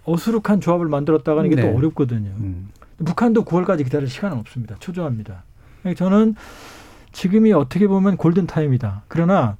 [0.06, 1.72] 어수룩한 조합을 만들었다가는 이게 네.
[1.72, 2.30] 또 어렵거든요.
[2.38, 2.70] 음.
[3.04, 4.76] 북한도 9월까지 기다릴 시간은 없습니다.
[4.80, 5.44] 초조합니다.
[5.82, 6.36] 그러니까 저는
[7.12, 9.04] 지금이 어떻게 보면 골든 타임이다.
[9.08, 9.58] 그러나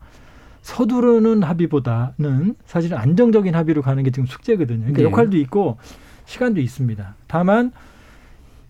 [0.62, 4.80] 서두르는 합의보다는 사실은 안정적인 합의로 가는 게 지금 숙제거든요.
[4.82, 5.04] 그러니까 네.
[5.06, 5.78] 역할도 있고
[6.26, 7.16] 시간도 있습니다.
[7.28, 7.72] 다만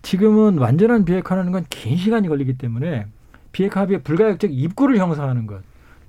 [0.00, 3.06] 지금은 완전한 비핵화라는 건 긴 시간이 걸리기 때문에
[3.52, 5.60] 비핵화 합의의 불가역적 입구를 형성하는 것.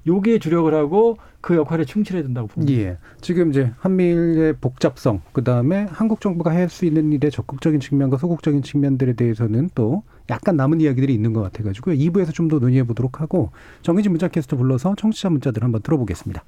[0.07, 2.73] 여기에 주력을 하고 그 역할에 충실해야 된다고 봅니다.
[2.81, 2.97] 예.
[3.21, 8.61] 지금 이제 한미일의 복잡성, 그 다음에 한국 정부가 할 수 있는 일의 적극적인 측면과 소극적인
[8.63, 11.95] 측면들에 대해서는 또 약간 남은 이야기들이 있는 것 같아가지고요.
[11.95, 13.51] 2부에서 좀 더 논의해 보도록 하고
[13.81, 16.43] 정의진 문자 캐스터 불러서 청취자 문자들 한번 들어보겠습니다.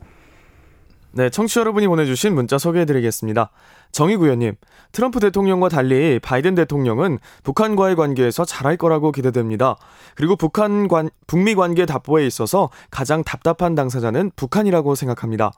[1.17, 3.49] 네, 청취자 여러분이 보내주신 문자 소개해드리겠습니다.
[3.91, 4.53] 정의구현님,
[4.91, 9.77] 트럼프 대통령과 달리 바이든 대통령은 북한과의 관계에서 잘할 거라고 기대됩니다.
[10.13, 15.53] 그리고 북한 관, 북미 관계 답보에 있어서 가장 답답한 당사자는 북한이라고 생각합니다.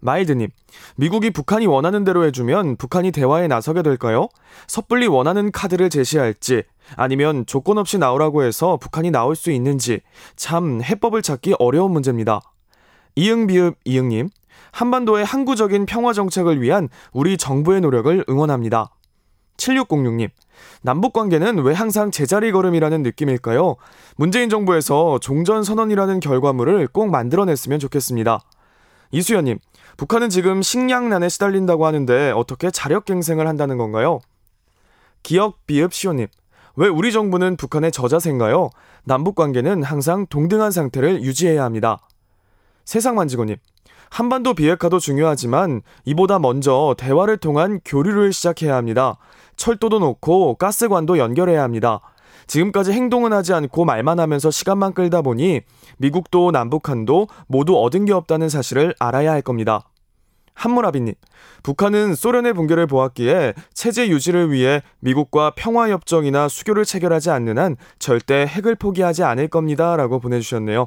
[0.00, 0.48] 마일드님,
[0.96, 4.30] 미국이 북한이 원하는 대로 해주면 북한이 대화에 나서게 될까요?
[4.66, 6.62] 섣불리 원하는 카드를 제시할지,
[6.96, 10.00] 아니면 조건 없이 나오라고 해서 북한이 나올 수 있는지,
[10.36, 12.40] 참 해법을 찾기 어려운 문제입니다.
[13.14, 14.30] 이응비읍 이응님,
[14.72, 18.90] 한반도의 항구적인 평화 정책을 위한 우리 정부의 노력을 응원합니다.
[19.56, 20.28] 7606님,
[20.82, 23.76] 남북 관계는 왜 항상 제자리 걸음이라는 느낌일까요?
[24.16, 28.40] 문재인 정부에서 종전 선언이라는 결과물을 꼭 만들어냈으면 좋겠습니다.
[29.12, 29.58] 이수연님,
[29.96, 34.20] 북한은 지금 식량난에 시달린다고 하는데 어떻게 자력갱생을 한다는 건가요?
[35.22, 36.26] 기억 비읍 시오님,
[36.76, 38.70] 왜 우리 정부는 북한의 저자세인가요?
[39.04, 41.98] 남북 관계는 항상 동등한 상태를 유지해야 합니다.
[42.84, 43.56] 세상만지고님,
[44.16, 49.18] 한반도 비핵화도 중요하지만 이보다 먼저 대화를 통한 교류를 시작해야 합니다.
[49.56, 52.00] 철도도 놓고 가스관도 연결해야 합니다.
[52.46, 55.60] 지금까지 행동은 하지 않고 말만 하면서 시간만 끌다 보니
[55.98, 59.90] 미국도 남북한도 모두 얻은 게 없다는 사실을 알아야 할 겁니다.
[60.54, 61.12] 한무라비님,
[61.62, 68.76] 북한은 소련의 붕괴를 보았기에 체제 유지를 위해 미국과 평화협정이나 수교를 체결하지 않는 한 절대 핵을
[68.76, 69.94] 포기하지 않을 겁니다.
[69.94, 70.86] 라고 보내주셨네요.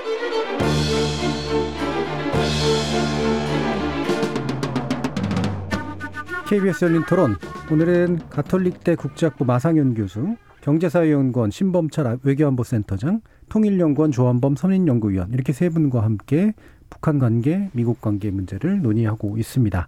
[6.51, 7.37] KBS 열린 토론
[7.71, 16.03] 오늘은 가톨릭대 국제학부 마상현 교수, 경제사회연구원 신범철 외교안보 센터장, 통일연구원 조한범 선임연구위원 이렇게 세 분과
[16.03, 16.53] 함께
[16.89, 19.87] 북한 관계, 미국 관계 문제를 논의하고 있습니다.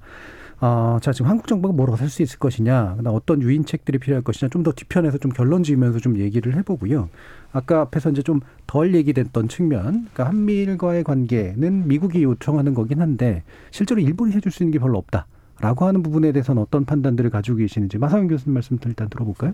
[0.61, 4.63] 아, 자, 지금 한국 정부가 뭐라고 할 수 있을 것이냐, 어떤 유인책들이 필요할 것이냐, 좀
[4.63, 7.09] 더 뒤편에서 좀 결론 지으면서 좀 얘기를 해보고요.
[7.51, 13.99] 아까 앞에서 이제 좀 덜 얘기됐던 측면, 그러니까 한미일과의 관계는 미국이 요청하는 거긴 한데, 실제로
[13.99, 15.27] 일본이 해줄 수 있는 게 별로 없다.
[15.61, 19.53] 라고 하는 부분에 대해서는 어떤 판단들을 가지고 계시는지 마상현 교수님 말씀부터 일단 들어볼까요?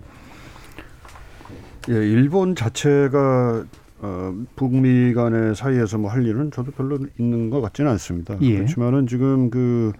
[1.88, 3.64] 예, 일본 자체가
[4.02, 8.36] 어, 북미 간의 사이에서 뭐 할 일은 저도 별로 있는 것 같지는 않습니다.
[8.40, 8.56] 예.
[8.56, 9.92] 그렇지만은 지금 그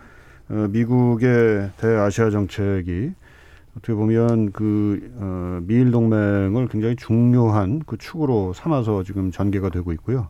[0.49, 3.13] 어, 미국의 대아시아 정책이
[3.77, 10.29] 어떻게 보면 그 어, 미일 동맹을 굉장히 중요한 그 축으로 삼아서 지금 전개가 되고 있고요.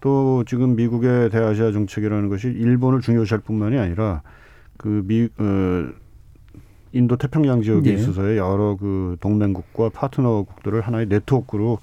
[0.00, 4.22] 또 지금 미국의 대아시아 정책이라는 것이 일본을 중요시할 뿐만이 아니라
[4.80, 5.92] 그 미, 어,
[6.92, 7.94] 인도 태평양 지역에 예.
[7.94, 11.78] 있어서의 여러 그 동맹국과 파트너국들을 하나의 네트워크로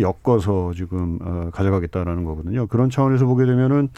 [0.00, 2.68] 엮어서 지금 어, 가져가겠다라는 거거든요.
[2.68, 3.88] 그런 차원에서 보게 되면은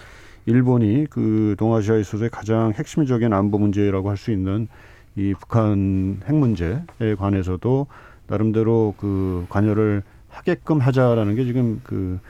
[0.46, 4.66] 일본이 그 동아시아에 있어서의 가장 핵심적인 안보 문제라고 할 수 있는
[5.14, 6.80] 이 북한 핵 문제에
[7.18, 7.86] 관해서도
[8.28, 12.28] 나름대로 그 관여를 하게끔 하자라는 게 지금 그 어,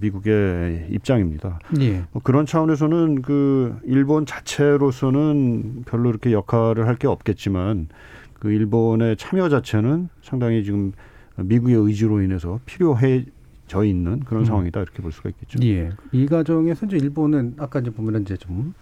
[0.00, 1.58] 미국의 입장입니다.
[1.80, 2.04] 예.
[2.12, 7.88] 뭐 그런 차원에서는 그 일본 자체로서는 별로 이렇게 역할을 할 게 없겠지만
[8.34, 10.92] 그 일본의 참여 자체는 상당히 지금
[11.36, 13.24] 미국의 의지로 인해서 필요해
[13.66, 14.44] 져 있는 그런 음.
[14.44, 15.58] 상황이다 이렇게 볼 수가 있겠죠.
[15.66, 15.90] 예.
[16.12, 18.74] 이 과정에서 이제 일본은 아까 이제 보면은 이제 좀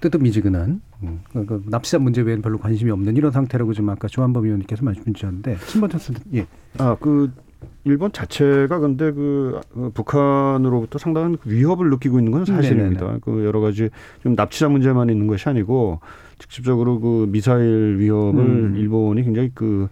[0.00, 4.44] 뜨뜻미지근한 음, 그, 그 납치자 문제 외에는 별로 관심이 없는 이런 상태라고 지금 아까 조한범
[4.44, 6.46] 의원님께서 말씀 주셨는데 신번찬 스 예.
[6.78, 7.30] 아, 그
[7.84, 13.02] 일본 자체가 근데 그 어, 북한으로부터 상당한 그 위협을 느끼고 있는 건 사실입니다.
[13.02, 13.20] 네네네.
[13.22, 13.90] 그 여러 가지
[14.22, 16.00] 좀 납치자 문제만 있는 것이 아니고
[16.38, 18.76] 직접적으로 그 미사일 위협을 음.
[18.76, 19.88] 일본이 굉장히 그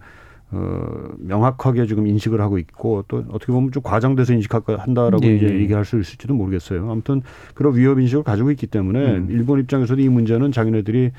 [0.51, 5.59] 어, 명확하게 지금 인식을 하고 있고 또 어떻게 보면 좀 과장돼서 인식한다라고 예, 이제 예.
[5.61, 6.91] 얘기할 수 있을지도 모르겠어요.
[6.91, 7.23] 아무튼
[7.55, 9.27] 그런 위협 인식을 가지고 있기 때문에 음.
[9.31, 11.11] 일본 입장에서도 이 문제는 자기네들이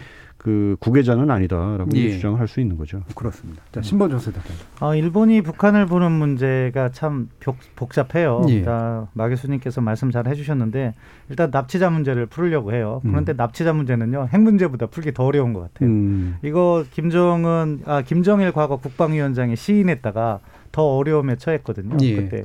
[0.45, 2.11] 그 구계자는 아니다라고 예.
[2.11, 3.03] 주장을 할 수 있는 거죠.
[3.15, 3.63] 그렇습니다.
[3.73, 4.39] 자, 신번찬 세대.
[4.81, 8.45] 어, 일본이 북한을 보는 문제가 참 복, 복잡해요.
[8.51, 8.63] 예.
[8.63, 10.95] 자, 마 교수님께서 말씀 잘 해주셨는데
[11.31, 13.01] 일단 납치자 문제를 풀려고 해요.
[13.03, 13.37] 그런데 음.
[13.39, 15.89] 납치자 문제는요 핵 문제보다 풀기 더 어려운 것 같아요.
[15.89, 16.37] 음.
[16.45, 20.41] 이거 김정은 아 김정일 과거 국방위원장이 시인했다가
[20.73, 21.97] 더 어려움에 처했거든요.
[22.03, 22.17] 예.
[22.17, 22.43] 그때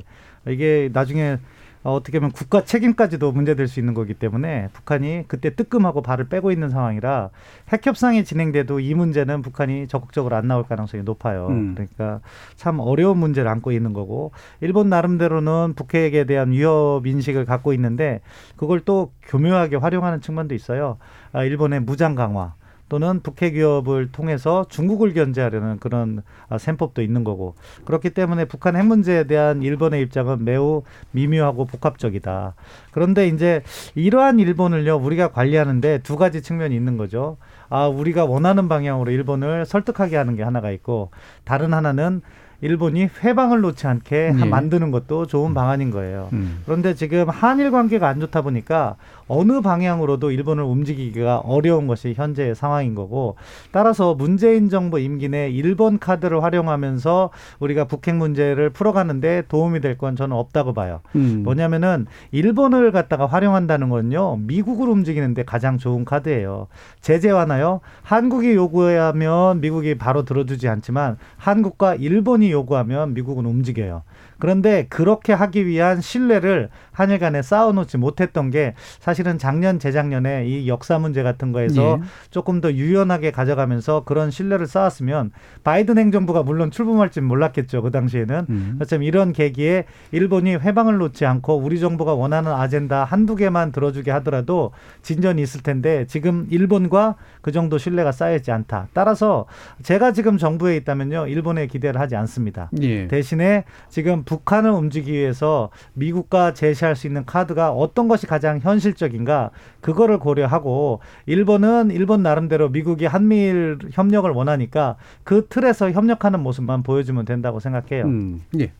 [0.48, 1.36] 이게 나중에
[1.82, 6.52] 어, 어떻게 보면 국가 책임까지도 문제될 수 있는 거기 때문에 북한이 그때 뜨끔하고 발을 빼고
[6.52, 7.30] 있는 상황이라
[7.72, 11.48] 핵 협상이 진행돼도 이 문제는 북한이 적극적으로 안 나올 가능성이 높아요.
[11.48, 11.74] 음.
[11.74, 12.20] 그러니까
[12.56, 18.20] 참 어려운 문제를 안고 있는 거고 일본 나름대로는 북핵에 대한 위협 인식을 갖고 있는데
[18.56, 20.98] 그걸 또 교묘하게 활용하는 측면도 있어요.
[21.32, 22.54] 아, 일본의 무장 강화.
[22.90, 27.54] 또는 북핵 위협을 통해서 중국을 견제하려는 그런 아, 셈법도 있는 거고
[27.86, 30.82] 그렇기 때문에 북한 핵 문제에 대한 일본의 입장은 매우
[31.12, 32.54] 미묘하고 복합적이다.
[32.90, 33.62] 그런데 이제
[33.94, 37.38] 이러한 일본을요 우리가 관리하는데 두 가지 측면이 있는 거죠.
[37.68, 41.12] 아 우리가 원하는 방향으로 일본을 설득하게 하는 게 하나가 있고
[41.44, 42.20] 다른 하나는
[42.60, 44.44] 일본이 회방을 놓지 않게 예.
[44.44, 46.28] 만드는 것도 좋은 방안인 거예요.
[46.32, 46.62] 음.
[46.66, 48.96] 그런데 지금 한일 관계가 안 좋다 보니까
[49.28, 53.36] 어느 방향으로도 일본을 움직이기가 어려운 것이 현재의 상황인 거고
[53.70, 57.30] 따라서 문재인 정부 임기 내 일본 카드를 활용하면서
[57.60, 61.00] 우리가 북핵 문제를 풀어가는데 도움이 될 건 저는 없다고 봐요.
[61.14, 61.42] 음.
[61.44, 66.68] 뭐냐면은 일본을 갖다가 활용한다는 건요 미국을 움직이는데 가장 좋은 카드예요.
[67.02, 67.80] 제재 완화요.
[68.02, 74.02] 한국이 요구하면 미국이 바로 들어주지 않지만 한국과 일본이 요구하면 미국은 움직여요.
[74.38, 76.70] 그런데 그렇게 하기 위한 신뢰를
[77.00, 82.06] 한일 간에 쌓아놓지 못했던 게 사실은 작년 재작년에 이 역사 문제 같은 거에서 예.
[82.30, 85.30] 조금 더 유연하게 가져가면서 그런 신뢰를 쌓았으면
[85.64, 88.78] 바이든 행정부가 물론 출범할지 몰랐겠죠 그 당시에는 음.
[88.80, 94.72] 어쩜 이런 계기에 일본이 회방을 놓지 않고 우리 정부가 원하는 아젠다 한두 개만 들어주게 하더라도
[95.02, 98.88] 진전이 있을 텐데 지금 일본과 그 정도 신뢰가 쌓여있지 않다.
[98.92, 99.46] 따라서
[99.82, 102.70] 제가 지금 정부에 있다면요 일본에 기대를 하지 않습니다.
[102.80, 103.08] 예.
[103.08, 110.18] 대신에 지금 북한을 움직이기 위해서 미국과 제시할 수 있는 카드가 어떤 것이 가장 현실적인가 그거를
[110.18, 118.04] 고려하고 일본은 일본 나름대로 미국이 한미일 협력을 원하니까 그 틀에서 협력하는 모습만 보여주면 된다고 생각해요.
[118.04, 118.42] 음.
[118.58, 118.72] 예.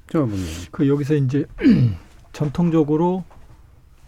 [0.71, 1.47] 그 여기서 이제
[2.33, 3.25] 전통적으로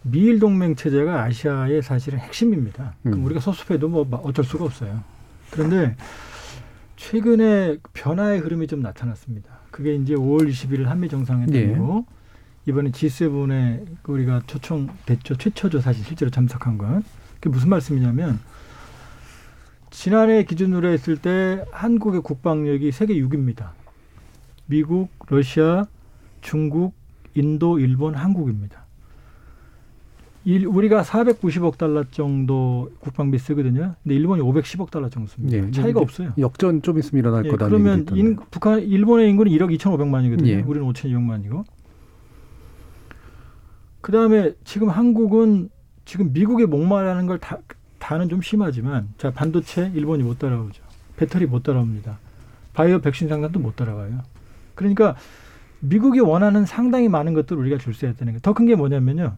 [0.03, 2.95] 미일 동맹 체제가 아시아의 사실은 핵심입니다.
[3.03, 3.25] 그럼 음.
[3.25, 5.01] 우리가 소수해도 뭐 어쩔 수가 없어요.
[5.51, 5.97] 그런데
[6.97, 9.51] 최근에 변화의 흐름이 좀 나타났습니다.
[9.71, 12.22] 그게 이제 5월 21일 한미 정상회담이고 예.
[12.67, 15.37] 이번에 G7에 우리가 초청됐죠.
[15.37, 15.81] 최초죠.
[15.81, 17.05] 사실 실제로 참석한 건.
[17.35, 18.39] 그게 무슨 말씀이냐면
[19.91, 23.71] 지난해 기준으로 했을 때 한국의 국방력이 세계 6위입니다.
[24.67, 25.87] 미국, 러시아,
[26.41, 26.95] 중국,
[27.35, 28.83] 인도, 일본, 한국입니다.
[30.45, 33.95] 일, 우리가 490억 달러 정도 국방비 쓰거든요.
[34.03, 35.57] 근데 일본이 510억 달러 정도 씁니다.
[35.57, 35.71] 예.
[35.71, 36.33] 차이가 없어요.
[36.39, 37.67] 역전 좀 있으면 일어날 예, 거다.
[37.67, 40.47] 그러면 인, 북한 일본의 인구는 1억 2,500만이거든요.
[40.47, 40.61] 예.
[40.63, 41.65] 우리는 5,200만이고.
[44.03, 45.71] 그다음에 지금 한국은
[46.05, 47.59] 지금 미국의 목마르는 걸 다,
[47.99, 50.83] 다는 좀 심하지만 자 반도체 일본이 못 따라오죠.
[51.17, 52.19] 배터리 못 따라옵니다.
[52.75, 54.21] 바이오 백신 생산도 못 따라가요.
[54.75, 55.17] 그러니까
[55.81, 59.37] 미국이 원하는 상당히 많은 것들을 우리가 줄수 있다는 게 더 큰 게 뭐냐면요.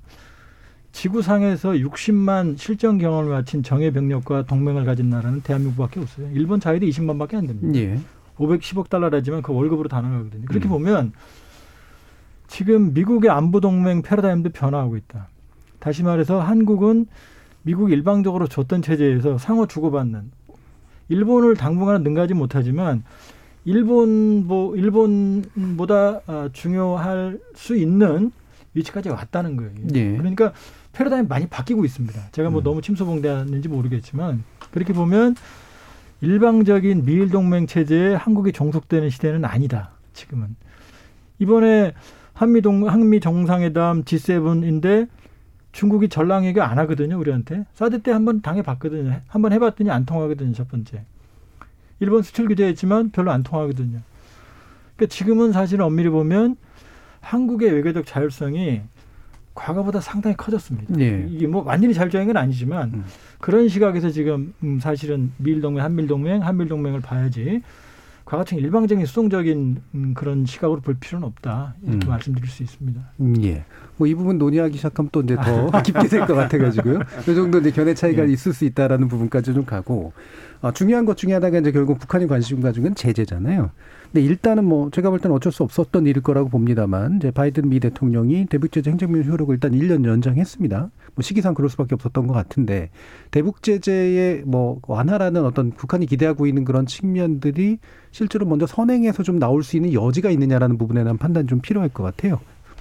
[0.92, 6.28] 지구상에서 60만 실전 경험을 마친 정예 병력과 동맹을 가진 나라는 대한민국밖에 없어요.
[6.32, 7.78] 일본 자위도 20만밖에 안 됩니다.
[7.80, 7.98] 예.
[8.38, 10.44] 510억 달러라지만 그 월급으로 다 나가거든요.
[10.46, 10.70] 그렇게 음.
[10.70, 11.12] 보면
[12.55, 15.26] 지금 미국의 안보 동맹 패러다임도 변화하고 있다.
[15.80, 17.07] 다시 말해서 한국은
[17.62, 20.30] 미국 일방적으로 줬던 체제에서 상호 주고받는
[21.09, 23.02] 일본을 당분간은 능가하지 못하지만
[23.64, 28.30] 일본 뭐 일본보다 아, 중요할 수 있는
[28.74, 29.72] 위치까지 왔다는 거예요.
[29.94, 30.16] 예.
[30.16, 30.52] 그러니까
[30.92, 32.28] 패러다임이 많이 바뀌고 있습니다.
[32.30, 32.62] 제가 뭐 음.
[32.62, 35.34] 너무 침소봉대하는지 모르겠지만 그렇게 보면
[36.20, 39.90] 일방적인 미일 동맹 체제에 한국이 종속되는 시대는 아니다.
[40.12, 40.55] 지금은
[41.40, 41.94] 이번에
[42.35, 45.09] 한미 동 한미 정상회담 G7인데
[45.72, 47.18] 중국이 전랑 외교 안 하거든요.
[47.18, 49.20] 우리한테 사드 때 한번 당해 봤거든요.
[49.26, 50.53] 한번 해 봤더니 안 통하거든요.
[50.53, 51.05] 첫 번째.
[52.01, 54.01] 일본 수출 규제했지만 별로 안 통하거든요.
[54.97, 56.57] 그러니까 지금은 사실 엄밀히 보면
[57.20, 58.82] 한국의 외교적 자율성이
[59.55, 60.99] 과거보다 상당히 커졌습니다.
[61.01, 61.26] 예.
[61.28, 63.05] 이게 뭐 완전히 자율적인 건 아니지만 음.
[63.41, 67.62] 그런 시각에서 지금 음, 사실은 미일 동맹, 한밀 동맹, 한밀 동맹을 봐야지
[68.25, 72.09] 과거처럼 일방적인 수동적인 음, 그런 시각으로 볼 필요는 없다 이렇게 음.
[72.09, 73.01] 말씀드릴 수 있습니다.
[73.20, 73.64] 음, 예.
[73.97, 77.01] 뭐 이 부분 논의하기 시작하면 또 이제 더 깊게 될 것 같아가지고요.
[77.22, 78.33] 이 정도 이제 견해 차이가 예.
[78.33, 80.12] 있을 수 있다라는 부분까지 좀 가고
[80.62, 83.70] 어, 중요한 것 중에 하나가 이제 결국 북한이 관심 가진 건 제재잖아요.
[84.14, 87.80] 근데 일단은 뭐 제가 볼 때는 어쩔 수 없었던 일일 거라고 봅니다만 이제 바이든 미
[87.80, 90.78] 대통령이 대북 제재 행정명 효력을 일단 1년 연장했습니다.
[90.78, 92.90] 뭐 시기상 그럴 수밖에 없었던 것 같은데
[93.32, 97.80] 대북 제재의 뭐 완화라는 어떤 북한이 기대하고 있는 그런 측면들이
[98.12, 102.04] 실제로 먼저 선행해서 좀 나올 수 있는 여지가 있느냐라는 부분에 대한 판단 좀 필요할 것
[102.04, 102.38] 같아요.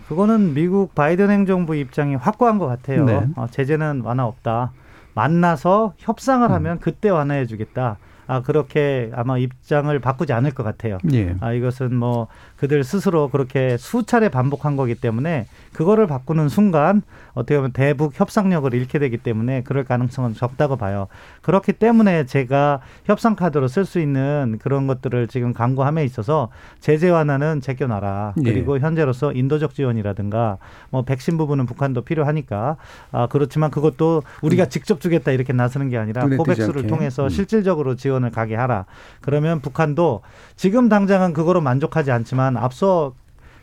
[0.07, 3.05] 그거는 미국 바이든 행정부 입장이 확고한 것 같아요.
[3.05, 3.27] 네.
[3.37, 4.71] 어, 제재는 완화 없다.
[5.15, 6.53] 만나서 협상을 음.
[6.53, 7.97] 하면 그때 완화해 주겠다.
[8.33, 10.97] 아 그렇게 아마 입장을 바꾸지 않을 것 같아요.
[11.13, 11.35] 예.
[11.39, 12.27] 아 이것은 뭐
[12.63, 17.01] 그들 스스로 그렇게 수차례 반복한 거기 때문에 그거를 바꾸는 순간
[17.33, 21.07] 어떻게 보면 대북 협상력을 잃게 되기 때문에 그럴 가능성은 적다고 봐요.
[21.41, 26.49] 그렇기 때문에 제가 협상 카드로 쓸 수 있는 그런 것들을 지금 강구함에 있어서
[26.79, 28.35] 제재 완화는 제껴놔라.
[28.37, 28.43] 예.
[28.43, 30.57] 그리고 현재로서 인도적 지원이라든가
[30.89, 32.77] 뭐 백신 부분은 북한도 필요하니까
[33.11, 36.37] 아 그렇지만 그것도 우리가 직접 주겠다 이렇게 나서는 게 아니라 음.
[36.37, 36.87] 코백스를.
[36.87, 37.29] 통해서 음.
[37.29, 38.85] 실질적으로 지원을 가게 하라.
[39.21, 40.21] 그러면 북한도
[40.55, 43.13] 지금 당장은 그거로 만족하지 않지만 앞서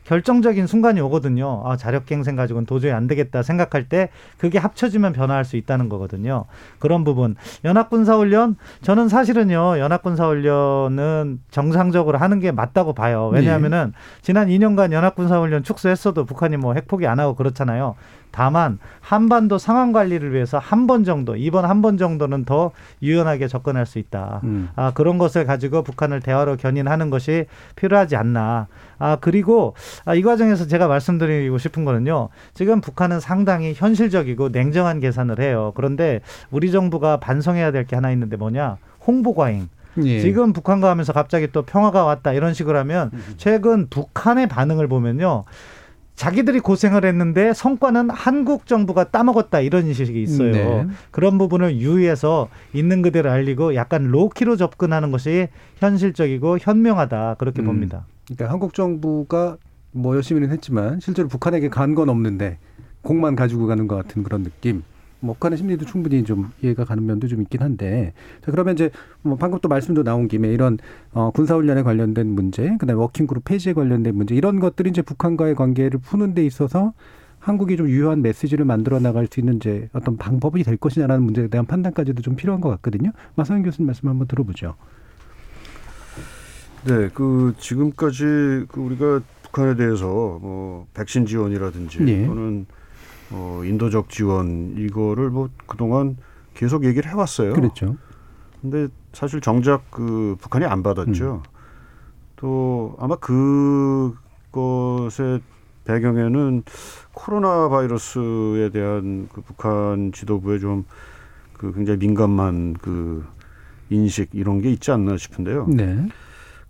[0.04, 1.62] 결정적인 순간이 오거든요.
[1.64, 6.46] 아, 자력갱생 가지고는 도저히 안 되겠다 생각할 때 그게 합쳐지면 변화할 수 있다는 거거든요.
[6.78, 7.36] 그런 부분.
[7.64, 9.78] 연합군사훈련 저는 사실은요.
[9.78, 13.28] 연합군사훈련은 정상적으로 하는 게 맞다고 봐요.
[13.32, 17.94] 왜냐하면은 지난 2년간 연합군사훈련 축소했어도 북한이 뭐 핵포기 안 하고 그렇잖아요.
[18.32, 22.70] 다만 한반도 상황 관리를 위해서 한 번 정도 이번 한 번 정도는 더
[23.02, 24.40] 유연하게 접근할 수 있다.
[24.44, 24.68] 음.
[24.76, 28.66] 아, 그런 것을 가지고 북한을 대화로 견인하는 것이 필요하지 않나.
[28.98, 29.74] 아, 그리고
[30.04, 32.28] 아, 이 과정에서 제가 말씀드리고 싶은 거는요.
[32.54, 35.72] 지금 북한은 상당히 현실적이고 냉정한 계산을 해요.
[35.74, 36.20] 그런데
[36.50, 38.76] 우리 정부가 반성해야 될 게 하나 있는데 뭐냐?
[39.06, 39.68] 홍보 과잉.
[40.04, 40.20] 예.
[40.20, 45.44] 지금 북한과 하면서 갑자기 또 평화가 왔다 이런 식으로 하면 최근 북한의 반응을 보면요.
[46.20, 50.52] 자기들이 고생을 했는데 성과는 한국 정부가 따먹었다 이런 인식이 있어요.
[50.52, 50.86] 네.
[51.10, 55.48] 그런 부분을 유의해서 있는 그대로 알리고 약간 로키로 접근하는 것이
[55.78, 57.68] 현실적이고 현명하다 그렇게 음.
[57.68, 58.04] 봅니다.
[58.26, 59.56] 그러니까 한국 정부가
[59.92, 62.58] 뭐 열심히는 했지만 실제로 북한에게 간 건 없는데
[63.00, 64.82] 공만 가지고 가는 것 같은 그런 느낌.
[65.20, 68.12] 뭐 북한의 심리도 충분히 좀 이해가 가는 면도 좀 있긴 한데
[68.44, 68.90] 자 그러면 이제
[69.22, 70.78] 뭐 방금 또 말씀도 나온 김에 이런
[71.12, 75.54] 어 군사 훈련에 관련된 문제, 그다음에 working group 폐지에 관련된 문제 이런 것들이 이제 북한과의
[75.54, 76.92] 관계를 푸는 데 있어서
[77.38, 81.66] 한국이 좀 유효한 메시지를 만들어 나갈 수 있는 이제 어떤 방법이 될 것이냐라는 문제에 대한
[81.66, 83.12] 판단까지도 좀 필요한 것 같거든요.
[83.36, 84.74] 마성현 교수님 말씀 한번 들어보죠.
[86.84, 92.26] 네, 그 지금까지 그 우리가 북한에 대해서 뭐 백신 지원이라든지 예.
[92.26, 92.66] 또는
[93.32, 96.16] 어 인도적 지원 이거를 뭐 그동안
[96.54, 97.52] 계속 얘기를 해왔어요.
[97.54, 97.96] 그렇죠.
[98.60, 101.42] 근데 사실 정작 그 북한이 안 받았죠.
[102.36, 104.50] 또 아마 그것의
[105.84, 106.62] 배경에는
[107.12, 110.84] 코로나 바이러스에 대한 그 북한 지도부의 좀
[111.60, 113.22] 그 굉장히 민감한 그
[113.90, 115.66] 인식 이런 게 있지 않나 싶은데요.
[115.68, 116.08] 네.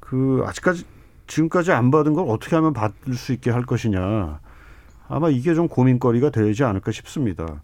[0.00, 0.84] 그 아직까지
[1.28, 4.40] 지금까지 안 받은 걸 어떻게 하면 받을 수 있게 할 것이냐.
[5.10, 7.62] 아마 이게 좀 고민거리가 되지 않을까 싶습니다.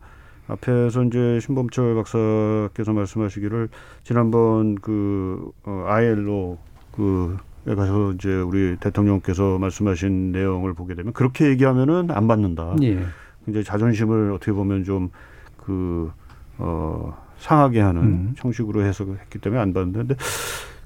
[0.48, 3.68] 앞에서 이제 신범철 박사께서 말씀하시기를
[4.02, 6.58] 지난번 그 어, ILO
[6.92, 12.76] 그에 가서 이제 우리 대통령께서 말씀하신 내용을 보게 되면 그렇게 얘기하면은 안 받는다.
[12.82, 13.00] 예.
[13.44, 16.12] 굉장히 자존심을 어떻게 보면 좀그
[16.58, 18.34] 어, 상하게 하는 음.
[18.36, 20.14] 형식으로 해석했기 때문에 안 받는데 근데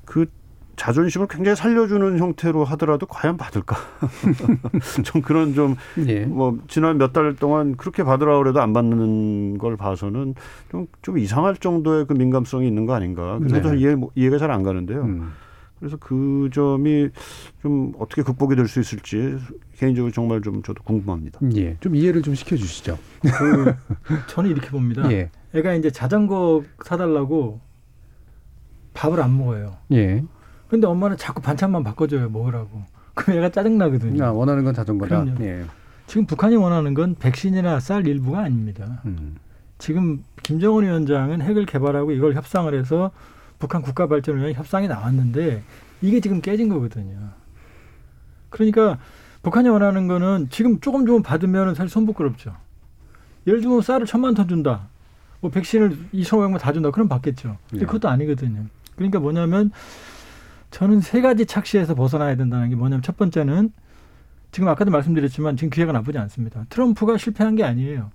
[0.05, 0.27] 그
[0.81, 3.77] 자존심을 굉장히 살려주는 형태로 하더라도 과연 받을까?
[5.05, 5.77] 좀 그런 좀
[6.09, 6.25] 예.
[6.25, 10.35] 뭐 지난 몇 달 동안 그렇게 받으라 그래도 안 받는 걸 봐서는
[10.71, 13.37] 좀, 좀 이상할 정도의 그 민감성이 있는 거 아닌가.
[13.39, 13.63] 그래서 네.
[13.63, 15.03] 잘 이해, 이해가 잘 안 가는데요.
[15.03, 15.33] 음.
[15.79, 17.11] 그래서 그 점이
[17.61, 19.37] 좀 어떻게 극복이 될 수 있을지
[19.77, 21.41] 개인적으로 정말 좀 저도 궁금합니다.
[21.57, 21.77] 예.
[21.81, 22.99] 좀 이해를 좀 시켜주시죠.
[23.21, 23.75] 그
[24.29, 25.11] 저는 이렇게 봅니다.
[25.13, 25.31] 예.
[25.55, 27.61] 애가 이제 자전거 사달라고
[28.95, 29.77] 밥을 안 먹어요.
[29.93, 30.25] 예.
[30.71, 32.85] 근데 엄마는 자꾸 반찬만 바꿔줘요 먹으라고.
[33.15, 34.25] 그럼 애가 짜증 나거든요.
[34.25, 35.27] 아, 원하는 건 자전거다.
[35.41, 35.65] 예.
[36.07, 39.03] 지금 북한이 원하는 건 백신이나 쌀 일부가 아닙니다.
[39.05, 39.37] 음.
[39.79, 43.11] 지금 김정은 위원장은 핵을 개발하고 이걸 협상을 해서
[43.59, 45.63] 북한 국가 발전을 위한 협상이 나왔는데
[46.03, 47.17] 이게 지금 깨진 거거든요.
[48.49, 48.99] 그러니까
[49.43, 52.55] 북한이 원하는 거는 지금 조금 조금 받으면 사실 손 부끄럽죠.
[53.47, 54.89] 예를 들면 쌀을 천만 톤 준다.
[55.41, 56.91] 뭐 백신을 이천오백만 다 준다.
[56.91, 57.57] 그럼 받겠죠.
[57.71, 57.87] 근데 네.
[57.87, 58.67] 그것도 아니거든요.
[58.97, 59.73] 그러니까 뭐냐면
[60.71, 63.73] 저는 세 가지 착시에서 벗어나야 된다는 게 뭐냐면 첫 번째는
[64.53, 66.65] 지금 아까도 말씀드렸지만 지금 기회가 나쁘지 않습니다.
[66.71, 68.11] 트럼프가 실패한 게 아니에요.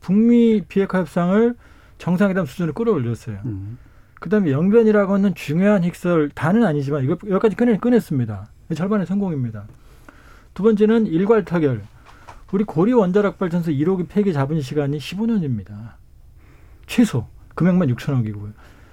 [0.00, 1.54] 북미 비핵화 협상을
[1.98, 3.40] 정상회담 수준으로 끌어올렸어요.
[3.44, 3.78] 음.
[4.20, 8.48] 그다음에 영변이라고 하는 중요한 핵설 다는 아니지만 이거 여기까지 꺼내 꺼냈습니다.
[8.74, 9.66] 절반의 성공입니다.
[10.54, 11.82] 두 번째는 일괄 타결.
[12.52, 15.92] 우리 고리 원자력 발전소 1호기 폐기 잡은 시간이 15년입니다.
[16.86, 18.52] 최소 금액만 6천억이고요.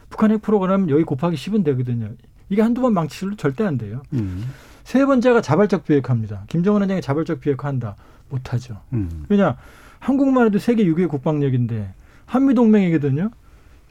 [0.09, 2.09] 북한 핵 프로그램 여기 곱하기 10은 되거든요.
[2.49, 4.01] 이게 한두 번 망치로 절대 안 돼요.
[4.13, 4.45] 음.
[4.83, 6.43] 세 번째가 자발적 비핵화입니다.
[6.47, 7.95] 김정은 위원장이 자발적 비핵화한다.
[8.29, 8.81] 못하죠.
[8.93, 9.25] 음.
[9.29, 9.57] 왜냐
[9.99, 11.93] 한국만 해도 세계 6위 국방력인데
[12.25, 13.31] 한미 동맹이거든요.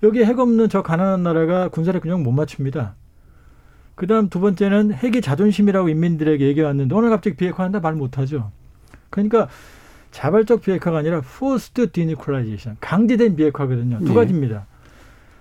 [0.02, 2.94] 여기 핵 없는 저 가난한 나라가 군사력 균형 못 맞춥니다.
[3.94, 8.50] 그다음 두 번째는 핵이 자존심이라고 인민들에게 얘기해 왔는데 오늘 갑자기 비핵화한다 말 못하죠.
[9.10, 9.48] 그러니까
[10.10, 14.00] 자발적 비핵화가 아니라 forced denuclearization 강제된 비핵화거든요.
[14.00, 14.14] 두 예.
[14.14, 14.66] 가지입니다.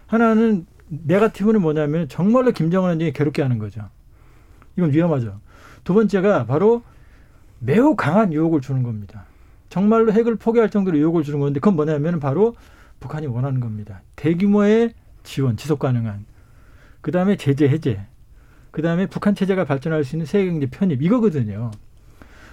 [0.07, 3.89] 하나는 네가티브는 뭐냐면 정말로 김정은 위원장이 괴롭게 하는 거죠.
[4.77, 5.39] 이건 위험하죠.
[5.83, 6.83] 두 번째가 바로
[7.59, 9.25] 매우 강한 유혹을 주는 겁니다.
[9.69, 12.55] 정말로 핵을 포기할 정도로 유혹을 주는 건데 그건 뭐냐면 바로
[12.99, 14.01] 북한이 원하는 겁니다.
[14.15, 16.25] 대규모의 지원, 지속 가능한.
[17.01, 18.01] 그 다음에 제재 해제.
[18.71, 21.01] 그 다음에 북한 체제가 발전할 수 있는 세계 경제 편입.
[21.01, 21.71] 이거거든요.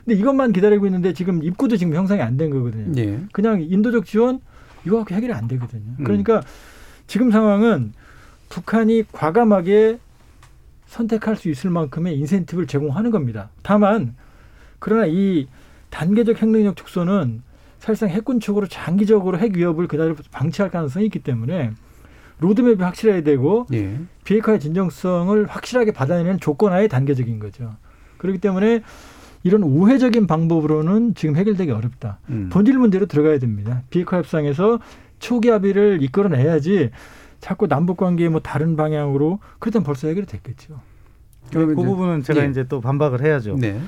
[0.04, 2.92] 근데 이것만 기다리고 있는데 지금 입구도 지금 형성이 안 된 거거든요.
[3.00, 3.20] 예.
[3.32, 4.40] 그냥 인도적 지원
[4.86, 5.94] 이거 갖고 해결이 안 되거든요.
[5.98, 6.04] 음.
[6.04, 6.42] 그러니까
[7.06, 7.92] 지금 상황은
[8.50, 9.98] 북한이 과감하게
[10.86, 13.48] 선택할 수 있을 만큼의 인센티브를 제공하는 겁니다.
[13.62, 14.14] 다만
[14.78, 15.46] 그러나 이
[15.88, 17.42] 단계적 핵능력 축소는
[17.78, 21.72] 사실상 핵군 측으로 장기적으로 핵 위협을 그대로 방치할 가능성이 있기 때문에
[22.40, 23.98] 로드맵이 확실해야 되고 예.
[24.24, 27.76] 비핵화의 진정성을 확실하게 받아내는 조건하에 단계적인 거죠.
[28.18, 28.82] 그렇기 때문에
[29.42, 32.18] 이런 우회적인 방법으로는 지금 해결되기 어렵다.
[32.28, 32.48] 음.
[32.52, 33.82] 본질 문제로 들어가야 됩니다.
[33.90, 34.80] 비핵화 협상에서
[35.18, 36.90] 초기 합의를 이끌어내야지
[37.40, 40.80] 자꾸 남북 관계에 뭐 다른 방향으로 그랬다면 벌써 해결이 됐겠죠.
[41.52, 42.48] 그 부분은 제가 예.
[42.48, 43.56] 이제 또 반박을 해야죠.
[43.56, 43.80] 네.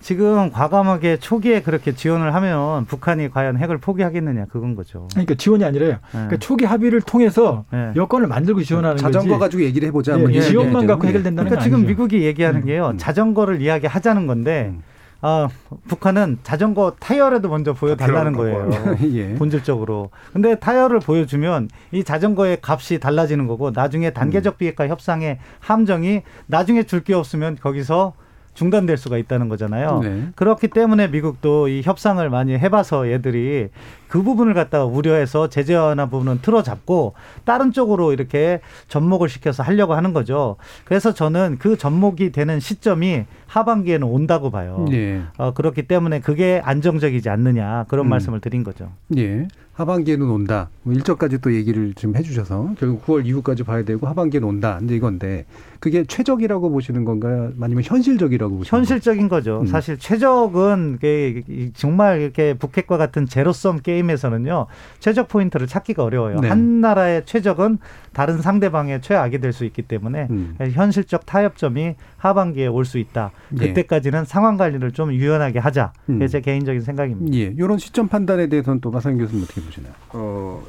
[0.00, 5.08] 지금 과감하게 초기에 그렇게 지원을 하면 북한이 과연 핵을 포기하겠느냐 그건 거죠.
[5.12, 5.98] 그러니까 지원이 아니라요.
[6.10, 7.92] 그러니까 초기 합의를 통해서 네.
[7.96, 9.40] 여건을 만들고 지원하는 자전거 거지.
[9.40, 10.14] 가지고 얘기를 해보자.
[10.14, 10.86] 예, 뭐 이런 지원만 얘기하죠.
[10.86, 11.08] 갖고 예.
[11.08, 11.88] 해결된다는 그러니까 건 지금 아니죠.
[11.88, 12.94] 미국이 얘기하는 게요.
[12.96, 14.74] 자전거를 이야기하자는 건데
[15.22, 15.48] 아,
[15.88, 18.70] 북한은 자전거 타이어라도 먼저 보여달라는 거예요.
[19.12, 19.34] 예.
[19.34, 20.10] 본질적으로.
[20.32, 27.00] 근데 타이어를 보여주면 이 자전거의 값이 달라지는 거고 나중에 단계적 비핵화 협상의 함정이 나중에 줄
[27.00, 28.12] 게 없으면 거기서
[28.54, 30.00] 중단될 수가 있다는 거잖아요.
[30.02, 30.28] 네.
[30.34, 33.68] 그렇기 때문에 미국도 이 협상을 많이 해봐서 얘들이
[34.10, 40.12] 그 부분을 갖다가 우려해서 제재 완화 부분은 틀어잡고 다른 쪽으로 이렇게 접목을 시켜서 하려고 하는
[40.12, 40.56] 거죠.
[40.84, 44.84] 그래서 저는 그 접목이 되는 시점이 하반기에는 온다고 봐요.
[44.90, 45.22] 네.
[45.38, 48.10] 어, 그렇기 때문에 그게 안정적이지 않느냐 그런 음.
[48.10, 48.90] 말씀을 드린 거죠.
[49.16, 49.46] 예.
[49.80, 50.68] 하반기에는 온다.
[50.82, 54.76] 뭐 일정까지 또 얘기를 지금 해주셔서 결국 9월 이후까지 봐야 되고 하반기에는 온다.
[54.78, 55.46] 근데 이건데
[55.78, 57.52] 그게 최적이라고 보시는 건가요?
[57.60, 59.60] 아니면 현실적이라고 보시는 현실적인 거죠.
[59.62, 59.66] 음.
[59.66, 61.42] 사실 최적은 이게
[61.74, 64.66] 정말 이렇게 북핵과 같은 제로섬 게임 에서는요
[65.00, 66.40] 최적 포인트를 찾기가 어려워요.
[66.40, 66.48] 네.
[66.48, 67.78] 한 나라의 최적은
[68.14, 70.56] 다른 상대방의 최악이 될 수 있기 때문에 음.
[70.60, 73.32] 현실적 타협점이 하반기에 올 수 있다.
[73.60, 73.66] 예.
[73.66, 75.92] 그때까지는 상황 관리를 좀 유연하게 하자.
[76.08, 76.24] 음.
[76.28, 77.36] 제 개인적인 생각입니다.
[77.36, 79.92] 예, 이런 시점 판단에 대해서는 또 마상 교수님 어떻게 보시나요?
[80.10, 80.62] 어,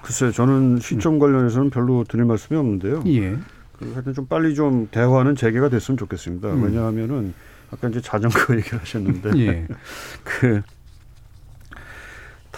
[0.00, 3.02] 글쎄 저는 시점 관련해서는 별로 드릴 말씀이 없는데요.
[3.08, 3.36] 예.
[3.78, 6.48] 그 하여튼 좀 빨리 좀 대화는 재개가 됐으면 좋겠습니다.
[6.52, 6.62] 음.
[6.62, 7.34] 왜냐하면은
[7.72, 9.66] 아까 이제 자전거 얘기를 하셨는데 예.
[10.22, 10.62] 그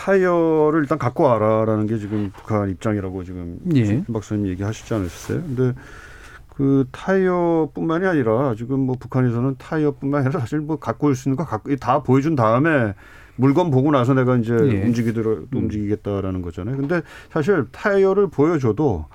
[0.06, 3.84] 타이어를 일단 갖고 와라라는 게 지금 북한 입장이라고 지금 예.
[3.84, 5.42] 김 박사님 얘기하시지 않으셨어요?
[5.42, 5.74] 근데
[6.48, 11.44] 그 타이어뿐만이 아니라 지금 뭐 북한에서는 타이어뿐만 아니라 사실 뭐 갖고 올 수 있는 거
[11.44, 12.94] 갖고 다 보여준 다음에
[13.36, 14.82] 물건 보고 나서 내가 이제 예.
[14.82, 16.76] 움직이도록 움직이겠다라는 거잖아요.
[16.76, 19.06] 근데 사실 타이어를 보여줘도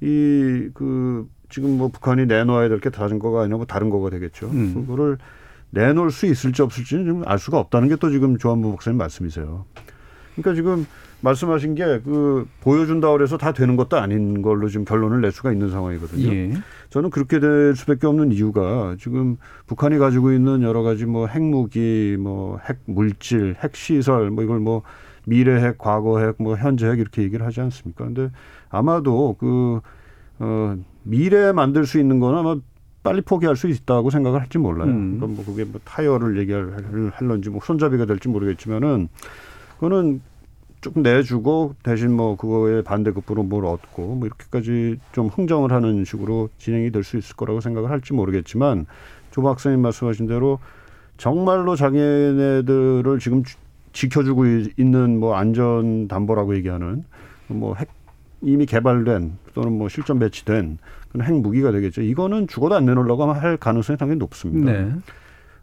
[0.00, 4.46] 이 그 지금 뭐 북한이 내놓아야 될 게 다른 거가 아니라 뭐 다른 거가 되겠죠.
[4.48, 4.74] 음.
[4.86, 5.18] 그거를
[5.70, 9.64] 내놓을 수 있을지 없을지는 지금 알 수가 없다는 게 또 지금 조한부 목사님 말씀이세요.
[10.36, 10.86] 그러니까 지금
[11.20, 15.70] 말씀하신 게 그 보여준다 그래서 다 되는 것도 아닌 걸로 지금 결론을 낼 수가 있는
[15.70, 16.32] 상황이거든요.
[16.32, 16.52] 예.
[16.90, 22.58] 저는 그렇게 될 수밖에 없는 이유가 지금 북한이 가지고 있는 여러 가지 뭐 핵무기, 뭐
[22.66, 24.82] 핵 물질, 핵 시설, 뭐 이걸 뭐
[25.24, 28.04] 미래 핵, 과거 핵, 뭐 현재 핵 이렇게 얘기를 하지 않습니까?
[28.04, 28.30] 근데
[28.68, 29.80] 아마도 그
[30.40, 32.56] 어, 미래에 만들 수 있는 거는 아마
[33.04, 34.88] 빨리 포기할 수 있다고 생각을 할지 몰라요.
[34.90, 35.18] 음.
[35.18, 39.08] 그러니까 뭐 그게 뭐 타이어를 얘기할 할런지 뭐 손잡이가 될지 모르겠지만은
[39.86, 40.20] 그거는
[40.80, 46.92] 조금 내주고 대신 뭐 그거에 반대급부로 뭘 얻고 뭐 이렇게까지 좀 흥정을 하는 식으로 진행이
[46.92, 48.86] 될 수 있을 거라고 생각을 할지 모르겠지만
[49.32, 50.60] 조 박사님 말씀하신 대로
[51.16, 53.56] 정말로 자기네들을 지금 주-
[53.92, 57.02] 지켜주고 이- 있는 뭐 안전 담보라고 얘기하는
[57.48, 57.88] 뭐 핵
[58.40, 60.78] 이미 개발된 또는 뭐 실전 배치된
[61.10, 62.02] 그런 핵 무기가 되겠죠.
[62.02, 64.72] 이거는 죽어도 안 내놓으려고 할 가능성이 상당히 높습니다.
[64.72, 64.92] 네.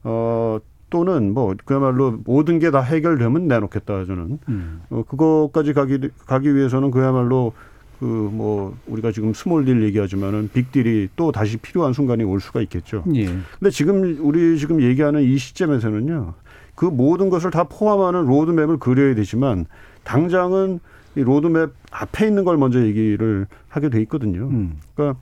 [0.04, 0.60] 어
[0.90, 4.82] 또는 뭐 그야말로 모든 게 다 해결되면 내놓겠다 저는 음.
[4.90, 7.54] 어 그거까지 가기 가기 위해서는 그야말로
[8.00, 13.04] 그 뭐 우리가 지금 small deal 얘기하지만은 빅딜이 또 다시 필요한 순간이 올 수가 있겠죠.
[13.16, 13.26] 예.
[13.26, 16.34] 근데 지금 우리 지금 얘기하는 이 시점에서는요.
[16.76, 19.66] 그 모든 것을 다 포함하는 로드맵을 그려야 되지만
[20.06, 20.80] 당장은
[21.18, 24.48] 이 로드맵 앞에 있는 걸 먼저 얘기를 하게 돼 있거든요.
[24.48, 24.78] 음.
[24.96, 25.20] 그러니까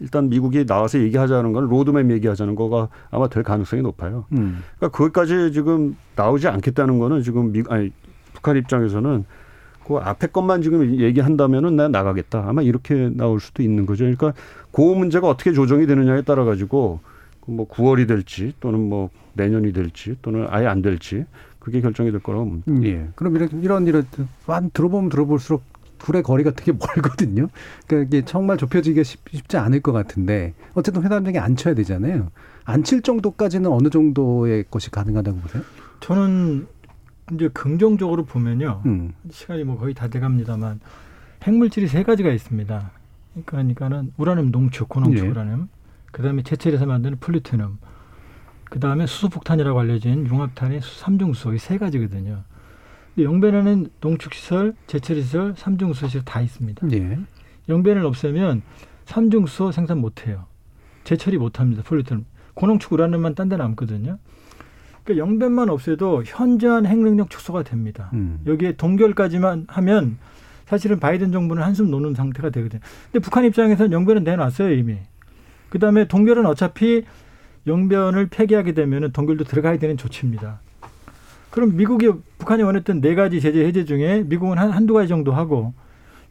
[0.00, 4.24] 일단 미국이 나와서 얘기하자는 건 로드맵 얘기하자는 거가 아마 될 가능성이 높아요.
[4.32, 4.62] 음.
[4.76, 7.90] 그러니까 거기까지 지금 나오지 않겠다는 거는 지금 미, 아니,
[8.32, 9.24] 북한 입장에서는
[9.86, 12.44] 그 앞에 것만 지금 얘기한다면은 난 나가겠다.
[12.48, 14.04] 아마 이렇게 나올 수도 있는 거죠.
[14.04, 14.32] 그러니까
[14.70, 17.00] 그 문제가 어떻게 조정이 되느냐에 따라 가지고
[17.40, 21.24] 그뭐 9월이 될지 또는 뭐 내년이 될지 또는 아예 안 될지
[21.58, 22.70] 그게 결정이 될 거라고 봅니다.
[22.70, 23.08] 음, 예.
[23.14, 24.06] 그럼 이런 이런 이런
[24.46, 25.62] 한 들어보면 들어볼수록
[26.00, 27.48] 둘의 거리가 되게 멀거든요.
[27.86, 32.30] 그러니까 이게 정말 좁혀지기가 쉽, 쉽지 않을 것 같은데 어쨌든 회담장에 앉혀야 되잖아요.
[32.64, 35.62] 앉힐 정도까지는 어느 정도의 것이 가능하다고 보세요?
[36.00, 36.66] 저는
[37.32, 38.82] 이제 긍정적으로 보면요.
[38.86, 39.12] 음.
[39.30, 40.80] 시간이 뭐 거의 다 돼갑니다만
[41.44, 42.90] 핵물질이 세 가지가 있습니다.
[43.46, 45.28] 그러니까는 우라늄 농축, 고농축 예.
[45.28, 45.68] 우라늄,
[46.10, 47.78] 그 다음에 제철에서 만드는 플루토늄,
[48.64, 52.42] 그 다음에 수소폭탄이라고 알려진 융합탄의 삼중수소 이 세 가지거든요.
[53.18, 56.88] 영변에는 농축시설, 제철시설, 삼중수소시설 다 있습니다.
[56.92, 57.18] 예.
[57.68, 58.62] 영변을 없애면
[59.04, 60.46] 삼중수소 생산 못해요.
[61.04, 61.82] 제철이 못합니다.
[61.82, 62.24] 플루토늄.
[62.54, 64.18] 고농축 우라늄만 딴 데 남거든요.
[65.04, 68.10] 그러니까 영변만 없애도 현저한 핵능력 축소가 됩니다.
[68.12, 68.40] 음.
[68.46, 70.18] 여기에 동결까지만 하면
[70.66, 72.80] 사실은 바이든 정부는 한숨 놓는 상태가 되거든요.
[73.10, 74.98] 근데 북한 입장에서는 영변은 내놨어요 이미.
[75.70, 77.04] 그다음에 동결은 어차피
[77.66, 80.60] 영변을 폐기하게 되면은 동결도 들어가야 되는 조치입니다.
[81.50, 85.72] 그럼 미국이 북한이 원했던 네 가지 제재 해제 중에 미국은 한 한두 가지 정도 하고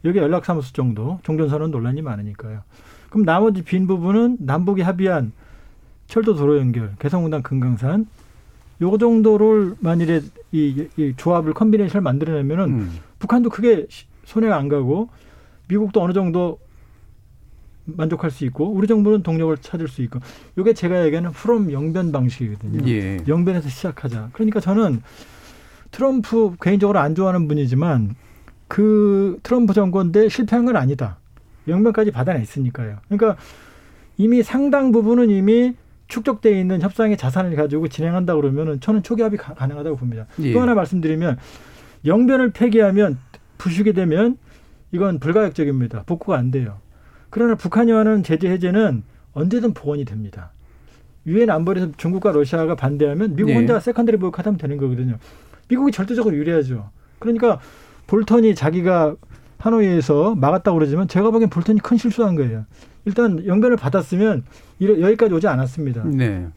[0.04, 2.60] 여기 연락사무소 정도 종전선언 논란이 많으니까요.
[3.10, 5.32] 그럼 나머지 빈 부분은 남북이 합의한
[6.06, 8.06] 철도 도로 연결, 개성공단 금강산
[8.82, 12.90] 요 정도를 만일에 이, 이 조합을 컨비네이션을 만들어내면은 음.
[13.18, 15.10] 북한도 크게 시- 손해가 안 가고
[15.68, 16.58] 미국도 어느 정도
[17.84, 20.20] 만족할 수 있고 우리 정부는 동력을 찾을 수 있고
[20.56, 22.88] 이게 제가 얘기하는 프롬 영변 방식이거든요.
[22.88, 23.18] 예.
[23.26, 24.30] 영변에서 시작하자.
[24.32, 25.02] 그러니까 저는
[25.90, 28.14] 트럼프 개인적으로 안 좋아하는 분이지만
[28.68, 31.18] 그 트럼프 정권 때 실패한 건 아니다.
[31.66, 32.98] 영변까지 받아냈으니까요.
[33.08, 33.36] 그러니까
[34.16, 35.74] 이미 상당 부분은 이미
[36.08, 40.26] 축적돼 있는 협상의 자산을 가지고 진행한다 그러면은 저는 초기합이 가, 가능하다고 봅니다.
[40.40, 40.52] 예.
[40.52, 41.38] 또 하나 말씀드리면
[42.04, 43.18] 영변을 폐기하면
[43.58, 44.36] 부수게 되면
[44.92, 46.04] 이건 불가역적입니다.
[46.04, 46.78] 복구가 안 돼요.
[47.30, 49.02] 그러나 북한이 하는 제재 해제는
[49.32, 50.50] 언제든 복원이 됩니다.
[51.26, 53.54] 유엔 안보리에서 중국과 러시아가 반대하면 미국 예.
[53.54, 55.16] 혼자 secondary boycott하면 되는 거거든요.
[55.68, 56.90] 미국이 절대적으로 유리하죠.
[57.18, 57.60] 그러니까
[58.06, 59.16] 볼턴이 자기가
[59.58, 62.64] 하노이에서 막았다고 그러지만 제가 보기엔 볼턴이 큰 실수한 거예요.
[63.04, 64.44] 일단 영변을 받았으면
[64.80, 66.04] 여기까지 오지 않았습니다.
[66.04, 66.48] 네.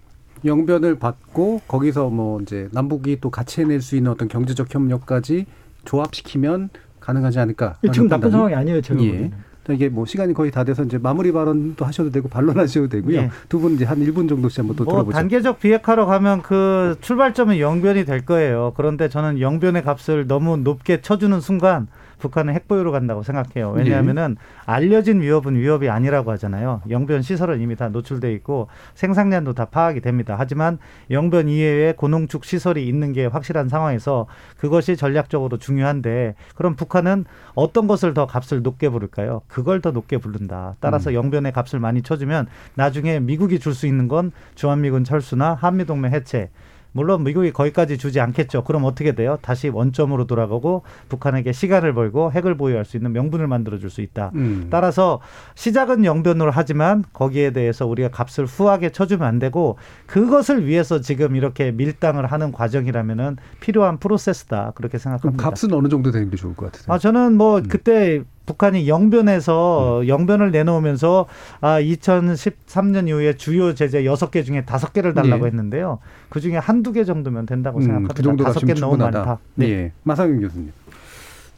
[0.46, 5.46] 영변을 받고 거기서 뭐 이제 남북이 또 같이 해낼 수 있는 어떤 경제적 협력까지
[5.86, 6.70] 조합시키면
[7.00, 7.76] 가능하지 않을까.
[7.84, 9.06] 이 지금 나쁜 상황이 아니에요, 제가 예.
[9.08, 9.34] 보기에는.
[9.66, 13.18] 자, 이게 뭐 시간이 거의 다 돼서 이제 마무리 발언도 하셔도 되고 반론하셔도 되고요.
[13.18, 13.30] 예.
[13.48, 15.16] 두분 이제 한 1분 정도씩 한번 또 뭐 들어보죠.
[15.16, 18.74] 단계적 비핵화로 가면 그 출발점은 영변이 될 거예요.
[18.76, 21.88] 그런데 저는 영변의 값을 너무 높게 쳐주는 순간
[22.24, 23.72] 북한은 핵보유로 간다고 생각해요.
[23.72, 26.82] 왜냐하면은 알려진 위협은 위협이 아니라고 하잖아요.
[26.90, 30.38] 영변 시설은 이미 다 노출돼 있고 생산량도 다 파악이 됩니다.
[30.40, 30.78] 하지만
[31.12, 38.14] 영변 이외에 고농축 시설이 있는 게 확실한 상황에서 그것이 전략적으로 중요한데 그럼 북한은 어떤 것을
[38.14, 39.42] 더 값을 높게 부를까요?
[39.48, 40.76] 그걸 더 높게 부른다.
[40.80, 41.16] 따라서 음.
[41.16, 46.52] 영변의 값을 많이 쳐주면 나중에 미국이 줄 수 있는 건 주한미군 철수나 한미동맹 해체
[46.94, 48.64] 물론 미국이 거기까지 주지 않겠죠.
[48.64, 49.38] 그럼 어떻게 돼요?
[49.42, 54.32] 다시 원점으로 돌아가고 북한에게 시간을 벌고 핵을 보유할 수 있는 명분을 만들어 줄 수 있다.
[54.34, 54.68] 음.
[54.72, 55.20] 따라서
[55.56, 59.78] 시작은 영변으로 하지만 거기에 대해서 우리가 값을 후하게 쳐주면 안 되고
[60.08, 65.44] 그것을 위해서 지금 이렇게 밀당을 하는 과정이라면은 필요한 프로세스다 그렇게 생각합니다.
[65.44, 66.94] 값은 어느 정도 되는 게 좋을 것 같으세요?
[66.94, 67.68] 아 저는 뭐 음.
[67.68, 71.28] 그때 북한이 영변에서 영변을 내놓으면서
[71.62, 75.48] 아 2013년 이후에 주요 제재 여섯 개 중에 다섯 개를 달라고 예.
[75.48, 76.00] 했는데요.
[76.30, 78.14] 그 중에 한두 개 정도면 된다고 음, 생각합니다.
[78.14, 79.20] 그 정도가 다섯 지금 개 너무 충분하다.
[79.20, 79.40] 많다.
[79.56, 79.70] 네.
[79.70, 79.92] 예.
[80.04, 80.72] 마상윤 교수님.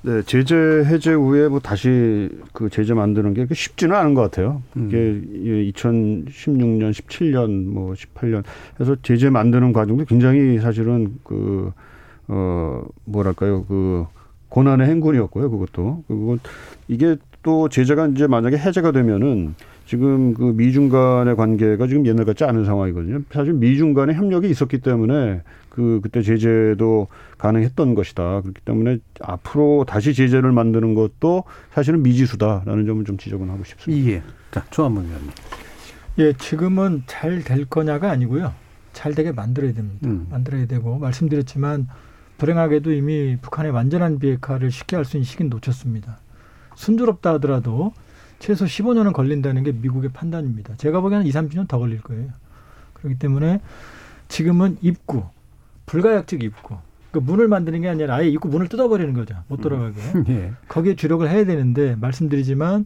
[0.03, 4.61] 네, 제재 해제 후에 뭐 다시 그 제재 만드는 게 쉽지는 않은 것 같아요.
[4.77, 4.87] 음.
[4.87, 8.43] 이게 2016년, 17년, 뭐 18년
[8.79, 11.71] 해서 제재 만드는 과정도 굉장히 사실은 그,
[12.27, 13.65] 어, 뭐랄까요.
[13.65, 14.05] 그
[14.55, 15.51] 고난의 행군이었고요.
[15.51, 16.05] 그것도.
[16.07, 16.37] 그리고
[16.87, 19.53] 이게 또 제재가 이제 만약에 해제가 되면은
[19.85, 23.19] 지금 그 미중 간의 관계가 지금 옛날 같지 않은 상황이거든요.
[23.31, 28.41] 사실 미중 간의 협력이 있었기 때문에 그 그때 제재도 가능했던 것이다.
[28.43, 31.43] 그렇기 때문에 앞으로 다시 제재를 만드는 것도
[31.73, 34.09] 사실은 미지수다라는 점을 좀 지적은 하고 싶습니다.
[34.09, 34.23] 예.
[34.51, 35.31] 자, 조한문 의원님.
[36.19, 38.53] 예, 지금은 잘 될 거냐가 아니고요.
[38.93, 40.07] 잘 되게 만들어야 됩니다.
[40.07, 40.27] 음.
[40.29, 41.89] 만들어야 되고 말씀드렸지만
[42.37, 46.17] 불행하게도 이미 북한의 완전한 비핵화를 쉽게 할 수 있는 시기는 놓쳤습니다.
[46.75, 47.93] 순조롭다 하더라도
[48.39, 50.75] 최소 15년은 걸린다는 게 미국의 판단입니다.
[50.77, 52.29] 제가 보기에는 2, 30년 더 걸릴 거예요.
[52.93, 53.61] 그렇기 때문에
[54.27, 55.23] 지금은 입구,
[55.85, 56.75] 불가역적 입구.
[57.11, 59.35] 그 문을 만드는 게 아니라 아예 입구 문을 뜯어버리는 거죠.
[59.47, 60.01] 못 돌아가게.
[60.27, 60.51] 예.
[60.67, 62.85] 거기에 주력을 해야 되는데 말씀드리지만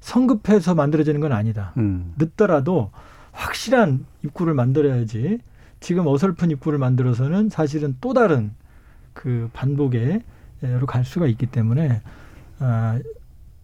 [0.00, 1.72] 성급해서 만들어지는 건 아니다.
[1.78, 2.12] 음.
[2.18, 2.90] 늦더라도
[3.32, 5.38] 확실한 입구를 만들어야지
[5.80, 8.52] 지금 어설픈 입구를 만들어서는 사실은 또 다른
[9.12, 12.02] 그 반복에로 갈 수가 있기 때문에
[12.58, 12.98] 아,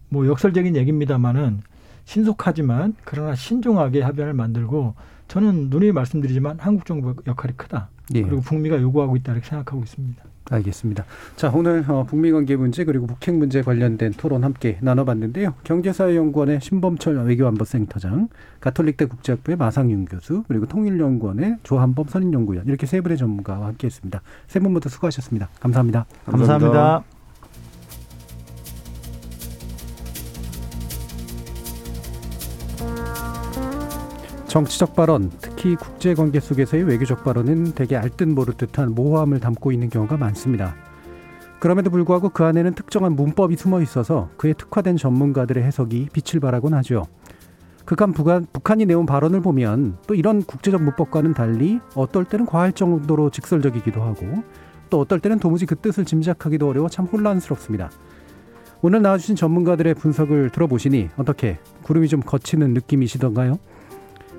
[0.09, 1.61] 뭐 역설적인 얘기입니다만은
[2.05, 4.95] 신속하지만 그러나 신중하게 합의안을 만들고
[5.27, 7.89] 저는 누누이 말씀드리지만 한국 정부 역할이 크다.
[8.13, 8.21] 예.
[8.21, 10.23] 그리고 북미가 요구하고 있다 이렇게 생각하고 있습니다.
[10.49, 11.05] 알겠습니다.
[11.35, 15.53] 자, 오늘 어, 북미 관계 문제 그리고 북핵 문제 관련된 토론 함께 나눠봤는데요.
[15.63, 18.29] 경제사회연구원의 신범철 외교안보센터장,
[18.59, 24.21] 가톨릭대 국제학부의 마상윤 교수, 그리고 통일연구원의 조한범 선임연구위원 이렇게 세 분의 전문가와 함께했습니다.
[24.47, 25.49] 세분 모두 수고하셨습니다.
[25.59, 26.05] 감사합니다.
[26.25, 27.12] 감사합니다.
[34.53, 40.17] 정치적 발언, 특히 국제관계 속에서의 외교적 발언은 대개 알듯 모를 듯한 모호함을 담고 있는 경우가
[40.17, 40.75] 많습니다.
[41.59, 47.07] 그럼에도 불구하고 그 안에는 특정한 문법이 숨어 있어서 그에 특화된 전문가들의 해석이 빛을 발하곤 하죠.
[47.83, 53.31] 그간 북한, 북한이 내온 발언을 보면 또 이런 국제적 문법과는 달리 어떨 때는 과할 정도로
[53.31, 54.27] 직설적이기도 하고
[54.91, 57.89] 또 어떨 때는 도무지 그 뜻을 짐작하기도 어려워 참 혼란스럽습니다.
[58.83, 63.57] 오늘 나와주신 전문가들의 분석을 들어보시니 어떻게 구름이 좀 거치는 느낌이시던가요?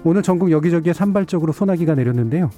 [0.06, 2.50] 오늘 전국 여기저기에 산발적으로 소나기가 내렸는데요.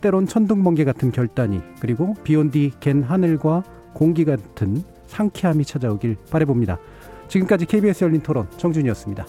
[0.00, 3.62] 때론 천둥번개 같은 결단이 그리고 비온 뒤 갠 하늘과
[3.92, 6.78] 공기 같은 상쾌함이 찾아오길 바라봅니다.
[7.28, 9.26] 지금까지 KBS 열린 토론 정준이었습니다.